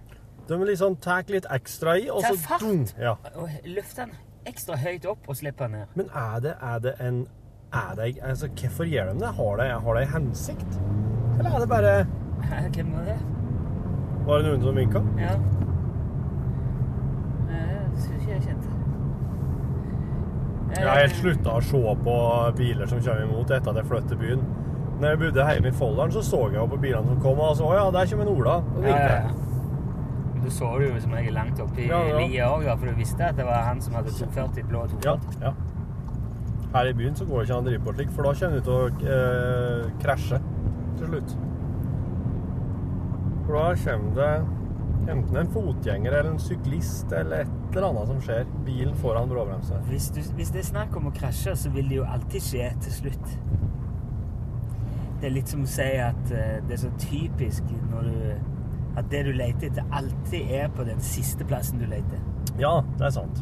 [0.48, 2.60] De liksom tar litt ekstra i, og så fart.
[2.60, 2.84] dung.
[3.00, 3.16] Ja.
[3.40, 5.96] Og løfter den ekstra høyt opp og slipper den ned.
[5.96, 7.26] Men er det, er det en
[7.74, 9.28] er det, altså, Hvorfor gjør de det?
[9.34, 10.80] Har det, har en hensikt?
[11.38, 12.06] Eller er det bare
[12.74, 13.18] Hvem var det?
[14.26, 15.00] Var det noen som vinka?
[15.18, 15.32] Ja.
[17.50, 18.68] Jeg synes ikke jeg kjente
[20.74, 22.14] Jeg har helt slutta å se på
[22.58, 24.46] biler som kommer imot etter at jeg flytter til byen.
[25.00, 27.56] Når jeg bodde hjemme i Folldalen, så så jeg jo på bilene som kom, og
[27.58, 28.56] så å ja, der kommer en Ola.
[28.76, 29.34] Og Ja, ja, ja.
[30.44, 32.18] Du så det jo som regel langt oppi i Ja, ja.
[32.20, 35.38] lia òg, for du visste at det var han som hadde 240 blå 240.
[35.40, 35.54] Ja, ja.
[36.74, 38.60] Her i byen så går det ikke an å drive på slik, for da kommer
[38.60, 40.40] du til å eh, krasje
[40.98, 41.34] til slutt.
[43.46, 48.20] For da kommer det enten en fotgjenger eller en syklist eller et eller annet som
[48.24, 48.44] skjer.
[48.66, 49.80] Bilen foran bråbremsa.
[49.88, 52.96] Hvis, hvis det er snakk om å krasje, så vil det jo alltid skje til
[53.00, 53.34] slutt.
[55.24, 58.16] Det er litt som å si at eh, det er så typisk når du
[59.00, 62.20] at det du leter etter, alltid er på den siste plassen du leter.
[62.60, 63.40] Ja, det er sant.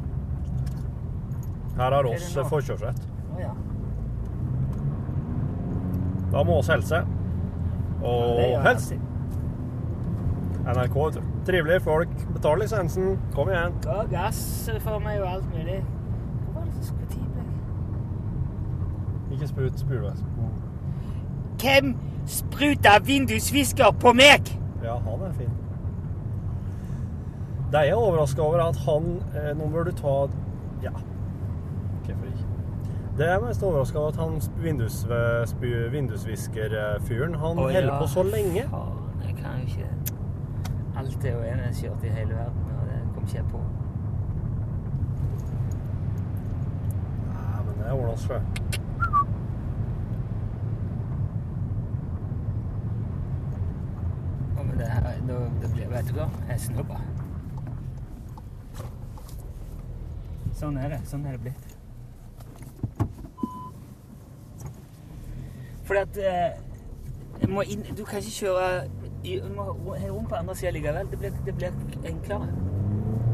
[1.74, 3.02] Her har oss forkjørsrett.
[3.34, 3.50] Å ja.
[6.30, 7.02] Da må oss helse.
[7.98, 9.02] Og ja, alltid.
[10.62, 10.94] NRK.
[11.02, 11.36] vet du.
[11.50, 12.14] Trivelige folk.
[12.36, 13.16] Betal lisensen.
[13.34, 13.74] Kom igjen.
[13.90, 15.82] Ga gass for meg og alt mulig.
[15.82, 17.46] Hva var det som skulle til meg?
[19.34, 20.30] Ikke sprut spylevæske.
[21.62, 21.94] Hvem
[22.26, 24.52] spruta vindusvisker på meg?
[24.82, 25.50] Ja, han er fin.
[27.72, 30.16] Det er jeg overraska over at han eh, Nå bør du ta
[30.82, 32.46] Ja, hvorfor ikke?
[33.16, 35.06] Det er jeg mest overraska over at han vindus,
[35.92, 37.98] vindusviskerfyren Han Å, holder ja.
[38.00, 38.66] på så lenge.
[38.68, 39.88] Faen, jeg kan jo ikke
[40.96, 43.60] Alt er jo kjørt i hele verden, og det kom ikke jeg på.
[47.32, 48.40] Nei, men det ordner seg.
[54.52, 56.28] Å, men det, her- da, det blir, vet du hva?
[56.48, 56.98] Jeg snubba.
[60.58, 61.00] Sånn er det.
[61.10, 61.68] Sånn er det blitt.
[65.84, 68.88] Fordi at eh, inn, Du kan ikke kjøre
[69.24, 71.10] i- må rom på andre sida likevel.
[71.10, 71.72] Det blir, det blir
[72.04, 72.48] enklere.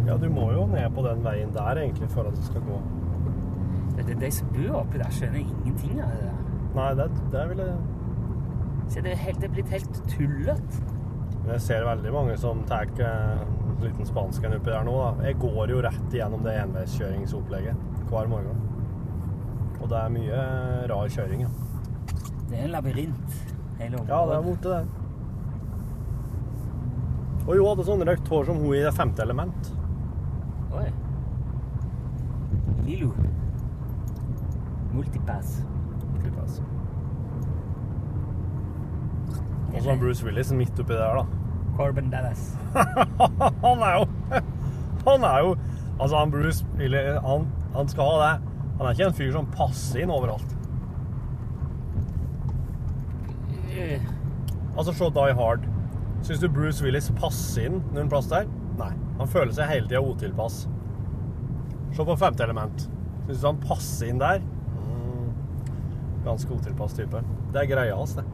[0.06, 2.80] Ja, du må jo ned på den veien der egentlig for at det skal gå.
[3.96, 6.36] Det er de som bor oppi der, skjønner ingenting av det der.
[6.74, 7.76] Nei, det, det vil jeg
[8.88, 10.78] Se, det er, helt, det er blitt helt tullete.
[11.48, 14.96] Jeg ser veldig mange som tar eh, en liten spansken oppi der nå.
[15.00, 15.28] da.
[15.28, 18.60] Jeg går jo rett igjennom det enveiskjøringsopplegget hver morgen.
[19.78, 20.42] Og det er mye
[20.90, 21.50] rar kjøring, ja.
[22.48, 23.38] Det er en labyrint.
[23.78, 24.86] Hele Ja, det er borte, det.
[27.46, 29.70] Og hun hadde sånn røkt hår som hun i Det femte element.
[30.76, 30.88] Oi.
[32.84, 33.14] Lilo.
[34.92, 35.62] Multipass.
[36.12, 36.60] Multipass.
[39.68, 41.37] Og så Bruce Willis midt oppi der, da.
[41.78, 42.50] Corbin Dallas.
[43.64, 44.06] han er jo
[45.06, 45.56] Han er jo
[45.98, 46.64] Altså, han Bruce
[47.24, 48.34] han, han skal ha det.
[48.78, 50.54] Han er ikke en fyr som passer inn overalt.
[54.76, 55.66] Altså, se Die Hard.
[56.22, 58.46] Syns du Bruce Willis passer inn noen plass der?
[58.78, 58.92] Nei.
[59.18, 60.60] Han føler seg hele tida otilpass.
[61.94, 62.86] Se på femte element.
[63.26, 64.42] Syns du han passer inn der?
[64.86, 65.32] Mm.
[66.26, 67.22] Ganske otilpass type.
[67.54, 68.26] Det er greia hans, det.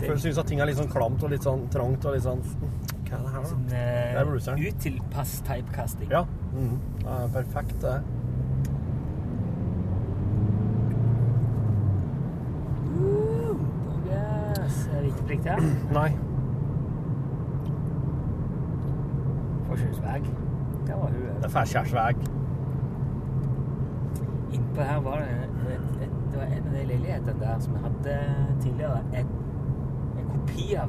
[0.00, 2.42] Jeg syns at ting er litt sånn klamt og litt sånn trangt og litt sånn
[3.08, 3.48] Hva er det her, da?
[3.50, 3.82] Sånn Det
[4.20, 4.58] er Bruceren.
[4.58, 6.10] uh, utilpass typecasting.
[6.12, 6.24] Ja.
[6.54, 6.78] Mm.
[7.02, 7.98] Det er perfekt, det.
[12.98, 13.38] Uh.
[14.98, 15.60] Er det ikke plikt her?
[15.98, 16.08] Nei.
[19.68, 20.24] Forskjellsveg.
[20.86, 21.22] Det var hun.
[21.36, 22.22] Det er Færskjærsveg.
[24.52, 27.84] Innpå her var det det, et, det var en av de leilighetene der som jeg
[27.84, 28.16] hadde
[28.62, 29.02] tidligere.
[29.20, 29.37] Et
[30.32, 30.88] kopi av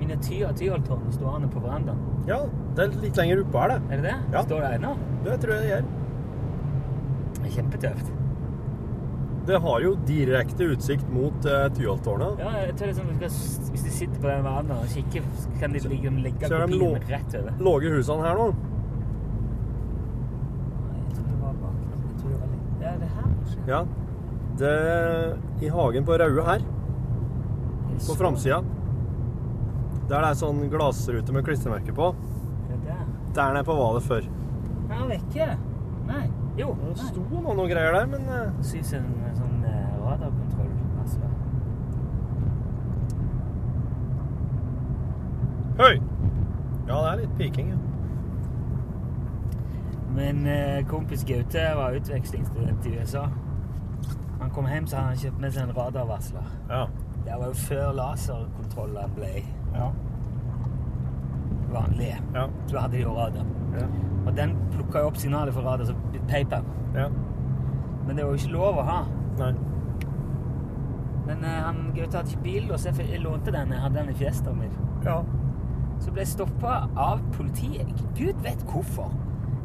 [0.00, 1.98] miniatyr av Tyholttårnet stående på verandaen.
[2.28, 2.38] Ja,
[2.76, 3.80] det er litt lenger oppe her, det.
[3.92, 4.16] Er det det?
[4.32, 4.42] Ja.
[4.46, 4.94] Står det ennå?
[5.26, 5.84] Det tror jeg det gjør.
[7.50, 8.10] Kjempetøft.
[9.50, 12.38] Det har jo direkte utsikt mot uh, Tyholttårnet.
[12.44, 13.06] Ja, jeg tror liksom,
[13.72, 16.80] Hvis de sitter på den verandaen og kikker, så kan de ligge, legge Så kopien
[16.84, 17.56] lå- rett over.
[17.68, 18.46] Låge husene her nå.
[21.00, 21.78] Jeg tror det var bak.
[21.88, 23.58] Jeg tror det var litt Ja, det her, kanskje?
[23.72, 23.80] Ja.
[24.60, 24.74] Det
[25.66, 26.60] I hagen på Raue her,
[28.06, 28.60] på framsida,
[30.10, 32.12] der det er sånn glassrute med klistremerke på,
[32.68, 33.52] Det der.
[33.52, 34.26] nede på var før.
[34.90, 35.50] Er vekke.
[36.08, 36.24] Nei.
[36.58, 36.72] Jo.
[36.82, 40.72] Det sto nå noe greier der, men eh, Det synes en sånn eh, radarkontroll.
[41.00, 41.20] Altså.
[45.78, 46.00] Høy!
[46.88, 47.78] Ja, det er litt piking, ja.
[50.16, 53.28] Men eh, kompis Gaute var utvekslingsstudent i USA.
[54.40, 56.50] Han kom hjem, så hadde han kjøpt med seg en radarvarsler.
[56.68, 56.82] Ja.
[57.30, 59.32] Det var jo før laserkontrollene ble
[59.74, 59.90] Ja.
[61.72, 62.16] vanlige.
[62.34, 62.46] Ja.
[62.66, 63.44] Så hadde de jo radar.
[63.78, 63.86] Ja.
[64.26, 65.96] Og den plukka jo opp signalet fra radar som
[66.28, 66.62] paper.
[66.94, 67.08] ja.
[68.06, 69.00] Men det var jo ikke lov å ha.
[69.38, 69.52] Nei.
[71.26, 73.70] Men uh, han Gaute hadde ikke bil, og så jeg, lånte den.
[73.70, 74.72] Jeg hadde den i fiestaen min.
[75.04, 75.20] Ja.
[76.00, 77.86] Så ble jeg stoppa av politiet.
[78.18, 79.12] Gud vet hvorfor.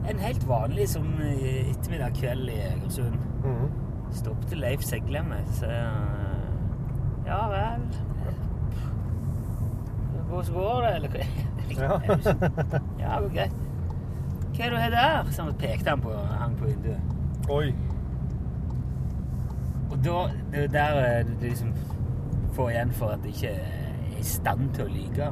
[0.06, 3.18] En helt vanlig sånn eh, ettermiddag kveld i Egersund.
[3.42, 3.72] Mhm.
[4.14, 6.25] Stoppet Leif Seglemme, så eh,
[7.26, 7.86] Ja vel
[10.30, 11.26] Hvordan går det, eller hva?
[11.76, 12.00] Ja.
[13.00, 13.54] ja, går greit.
[14.56, 15.32] Hva er det du har der?
[15.32, 17.00] Så han pekte han på han på vinduet.
[17.50, 17.74] Oi.
[19.92, 20.22] Og da
[20.52, 21.74] Det er der eh, du liksom
[22.54, 25.32] får igjen for at du ikke er i stand til å lyve.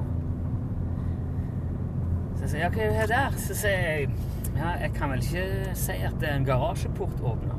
[2.36, 3.40] Så jeg sier ja, hva er det der?
[3.46, 4.10] Så sier jeg
[4.58, 7.56] ja, jeg kan vel ikke si at det er en garasjeport åpner.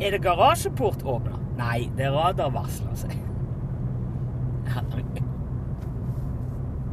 [0.00, 1.40] Er det garasjeport åpner?
[1.58, 3.29] Nei, det er radarvarsler, sier jeg.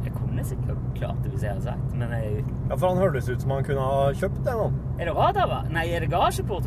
[0.04, 3.28] Jeg- kunne sikkert klart det hvis jeg hadde sagt, men jeg, Ja, for han hørtes
[3.28, 4.72] ut som han kunne ha kjøpt det nå.
[4.98, 5.68] er det radar?
[5.70, 6.64] Nei, er det garasjeport?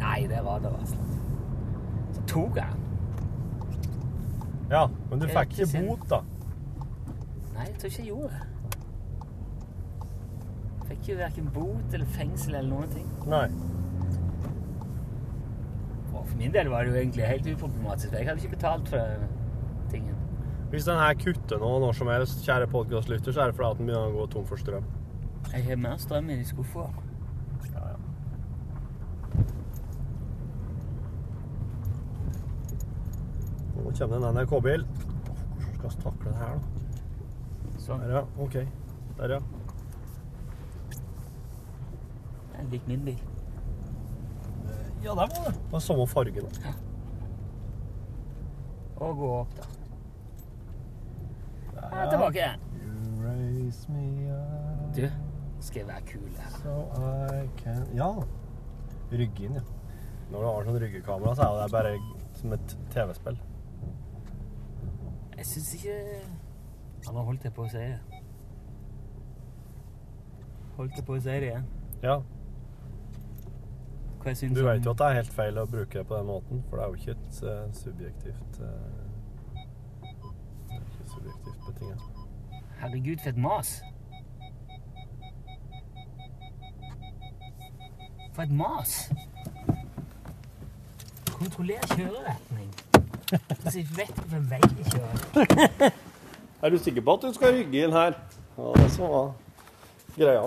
[0.00, 0.98] Nei, det er radarvarsel.
[2.12, 2.80] Så tok jeg den.
[4.70, 6.20] Ja, men du fikk ikke ikke bot, da.
[7.54, 8.46] Nei, jeg tror ikke jeg gjorde det.
[10.90, 13.06] Fikk jo hverken bot eller fengsel eller noen ting.
[13.26, 13.46] Nei.
[16.14, 18.08] Og for min del var det jo egentlig helt uproblematisk.
[18.10, 19.28] for Jeg hadde ikke betalt for tingen.
[20.70, 23.78] Hvis den her kutter nå når som helst, kjære podkastlytter, så er det fordi at
[23.80, 24.84] den begynner å gå tom for strøm.
[25.50, 26.84] Jeg har mer strøm i skuffa.
[27.72, 27.96] Ja, ja.
[33.80, 34.86] Nå kommer det en NRK-bil.
[34.86, 37.80] Hvordan skal vi takle det her, da?
[37.80, 38.04] Sånn.
[38.04, 38.22] Der, ja.
[38.38, 38.56] OK.
[39.18, 39.40] Der, ja.
[42.52, 43.18] Det er lik min bil.
[45.02, 45.56] Ja, der var det.
[45.56, 46.78] Det var samme farge, da.
[49.00, 49.69] Og gå opp, da.
[52.00, 52.60] Ja, tilbake igjen.
[52.80, 55.04] You raise me up Du,
[55.60, 56.50] skal jeg være kul her?
[56.62, 56.88] so
[57.60, 58.10] can Ja.
[59.12, 59.62] Rygge inn, ja.
[60.30, 61.92] Når du har sånn ryggekamera, så er det bare
[62.38, 63.38] som et TV-spill.
[65.36, 65.96] Jeg syns ikke
[67.06, 67.98] Ja, nå holdt jeg på å si det.
[70.76, 71.66] Holdt jeg på å si det igjen.
[72.02, 72.20] Ja.
[74.20, 76.26] Hva syns Du vet jo at det er helt feil å bruke det på den
[76.28, 79.09] måten, for det er jo ikke et uh, subjektivt Det er ikke
[81.80, 81.98] betinget.
[82.80, 83.82] Herregud, for et mas.
[88.34, 89.12] For et mas.
[91.32, 92.74] Kontroller kjøreretning.
[93.68, 95.90] Så jeg vet hvilken vei jeg kjører.
[96.62, 98.12] Er du sikker på at du skal rygge inn her?
[98.58, 99.32] Ja, det som var
[100.16, 100.42] greia.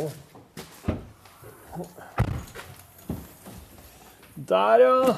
[4.49, 5.15] Der, ja.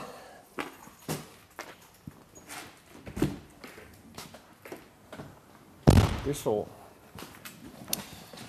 [6.25, 6.55] Vi se.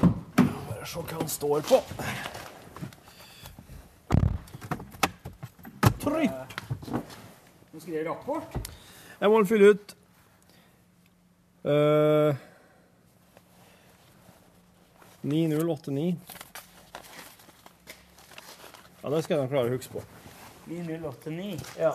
[0.00, 1.80] Bare se hva han står på.
[6.00, 6.56] Trykk.
[7.72, 8.58] Nå skal det rapport.
[9.20, 9.96] Jeg må fylle ut
[11.68, 12.36] uh,
[15.26, 16.16] 9089.
[19.02, 20.04] Ja, det skal jeg klare å huske på.
[20.70, 21.60] 9089.
[21.78, 21.92] Ja.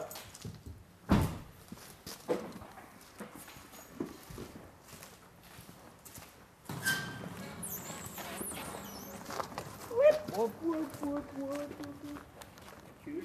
[10.42, 10.50] Kult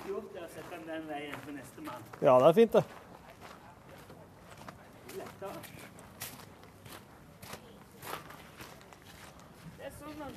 [0.08, 2.02] gjort å sette den den veien for neste mann.
[2.20, 2.84] ja, det er fint, det.
[5.16, 5.60] Lettere.
[9.78, 10.32] Det er sånn man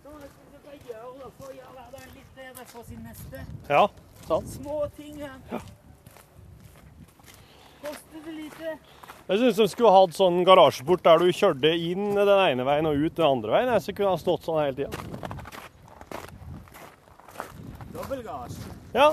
[0.00, 3.38] Sånn man skal gjøre det for å gjøre hverdagen litt bedre for sin neste.
[3.68, 3.84] Ja,
[4.28, 4.46] sant.
[4.56, 5.38] Små ting her.
[7.84, 8.68] Koster det lite?
[9.24, 12.98] Jeg syns de skulle hatt sånn garasjeport der du kjørte inn den ene veien og
[13.00, 13.70] ut den andre veien.
[13.80, 14.90] Så kunne han stått sånn hele tida.
[17.94, 18.58] Dobbeltgasj.
[18.92, 19.08] Ja.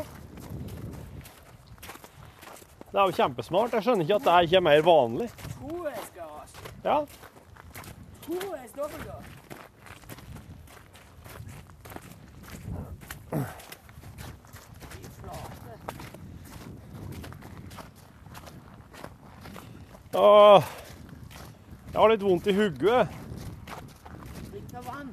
[2.91, 3.71] Det er jo kjempesmart.
[3.77, 5.29] Jeg skjønner ikke at det ikke er mer vanlig.
[6.83, 7.05] Ja.
[20.21, 20.63] Åh,
[21.91, 23.07] jeg har litt vondt i hodet.
[24.51, 25.09] Drikk av vann.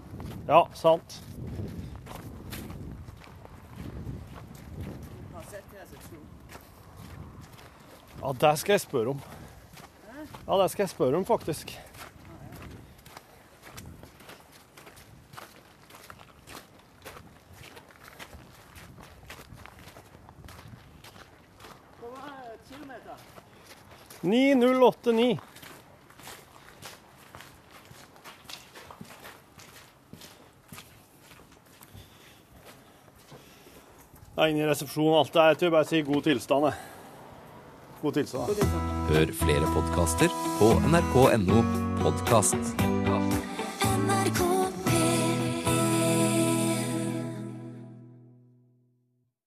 [0.50, 1.22] Ja, sant.
[8.20, 9.20] Ja, det skal jeg spørre om.
[10.44, 11.72] Ja, det skal jeg spørre om, faktisk.
[21.96, 23.16] Hvor var kilometer?
[24.28, 25.38] 9089.
[34.38, 35.16] Jeg er inne i resepsjonen.
[35.18, 36.68] Alt det er til bare si god tilstand.
[36.70, 36.76] jeg.
[38.02, 38.62] God tilstand.
[39.08, 41.64] Hør flere podkaster på nrk.no
[42.04, 43.27] podkast.